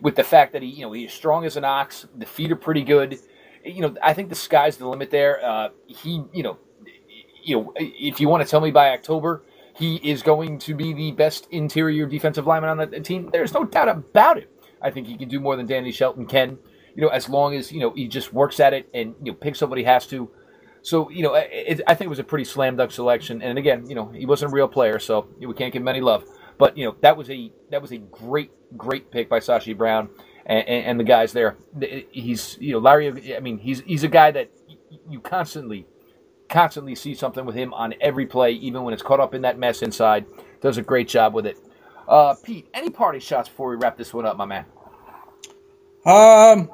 [0.00, 2.06] with the fact that he, you know, he's strong as an ox.
[2.16, 3.18] The feet are pretty good.
[3.64, 5.44] You know, I think the sky's the limit there.
[5.44, 6.58] Uh, he, you know,
[7.42, 9.42] you know, if you want to tell me by October
[9.76, 13.64] he is going to be the best interior defensive lineman on the team, there's no
[13.64, 14.48] doubt about it.
[14.80, 16.58] I think he can do more than Danny Shelton can.
[16.94, 19.34] You know, as long as you know he just works at it and you know
[19.34, 20.30] picks up what he has to.
[20.84, 23.40] So you know, it, I think it was a pretty slam dunk selection.
[23.40, 26.02] And again, you know, he wasn't a real player, so we can't give him any
[26.02, 26.24] love.
[26.58, 30.10] But you know, that was a that was a great great pick by Sashi Brown
[30.44, 31.56] and, and, and the guys there.
[32.10, 33.34] He's you know Larry.
[33.34, 34.50] I mean, he's he's a guy that
[35.08, 35.86] you constantly
[36.50, 39.58] constantly see something with him on every play, even when it's caught up in that
[39.58, 40.26] mess inside.
[40.60, 41.56] Does a great job with it.
[42.06, 44.66] Uh, Pete, any party shots before we wrap this one up, my man?
[46.04, 46.70] Um,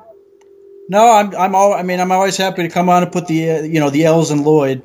[0.91, 1.73] no, I'm I'm all.
[1.73, 4.05] I mean, I'm always happy to come on and put the uh, you know the
[4.05, 4.83] L's in Lloyd.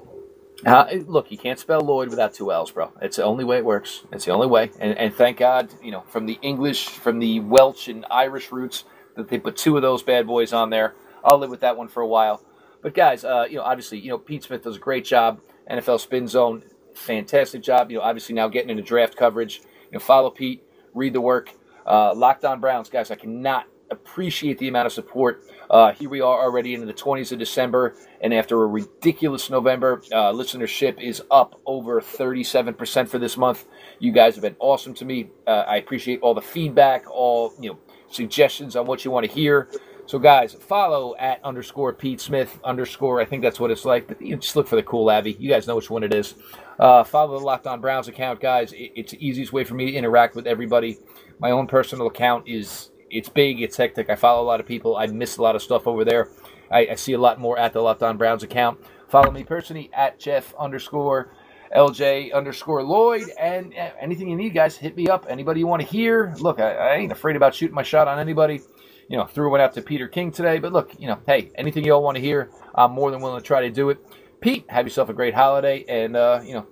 [0.64, 2.92] Uh, look, you can't spell Lloyd without two L's, bro.
[3.02, 4.04] It's the only way it works.
[4.12, 4.70] It's the only way.
[4.80, 8.84] And, and thank God, you know, from the English, from the Welsh and Irish roots,
[9.16, 10.94] that they put two of those bad boys on there.
[11.24, 12.44] I'll live with that one for a while.
[12.84, 15.42] But guys, uh, you know, obviously, you know, Pete Smith does a great job.
[15.70, 17.92] NFL Spin Zone, fantastic job.
[17.92, 19.62] You know, obviously now getting into draft coverage.
[19.92, 21.52] You know, follow Pete, read the work.
[21.86, 23.10] Uh, Locked On Browns, guys.
[23.10, 25.44] I cannot appreciate the amount of support.
[25.70, 30.02] Uh, here we are already into the 20s of December, and after a ridiculous November,
[30.12, 33.66] uh, listenership is up over 37% for this month.
[34.00, 35.30] You guys have been awesome to me.
[35.48, 39.32] Uh, I appreciate all the feedback, all you know, suggestions on what you want to
[39.32, 39.70] hear.
[40.08, 43.20] So, guys, follow at underscore Pete Smith underscore.
[43.20, 44.08] I think that's what it's like.
[44.08, 45.36] But you just look for the cool Abby.
[45.40, 46.36] You guys know which one it is.
[46.78, 48.72] Uh, follow the Locked On Browns account, guys.
[48.76, 51.00] It's the easiest way for me to interact with everybody.
[51.40, 54.10] My own personal account is it's big, it's hectic.
[54.10, 54.96] I follow a lot of people.
[54.96, 56.30] I miss a lot of stuff over there.
[56.72, 58.80] I, I see a lot more at the Locked On Browns account.
[59.08, 61.32] Follow me personally at Jeff underscore
[61.76, 63.24] LJ underscore Lloyd.
[63.40, 65.26] And anything you need, guys, hit me up.
[65.30, 66.34] Anybody you want to hear?
[66.40, 68.62] Look, I, I ain't afraid about shooting my shot on anybody
[69.08, 70.60] you know, threw one out to Peter King today.
[70.60, 73.42] But look, you know, hey, anything you all want to hear, I'm more than willing
[73.42, 74.00] to try to do it.
[74.42, 76.68] Pete, have yourself a great holiday, and uh, you know,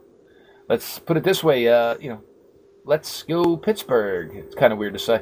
[0.70, 2.22] let's put it this way, uh, you know,
[2.86, 4.36] let's go Pittsburgh.
[4.36, 5.22] It's kind of weird to say.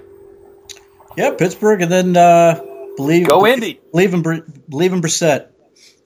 [1.17, 2.59] Yeah, Pittsburgh, and then uh,
[2.95, 3.79] believe go Indy.
[3.91, 4.21] Believe in
[4.69, 5.49] believe in Brissett.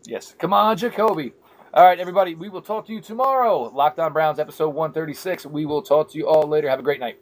[0.05, 1.33] Yes, come on, Jacoby.
[1.73, 3.63] All right, everybody, we will talk to you tomorrow.
[3.63, 5.45] Locked On Browns, episode 136.
[5.45, 6.69] We will talk to you all later.
[6.69, 7.19] Have a great night.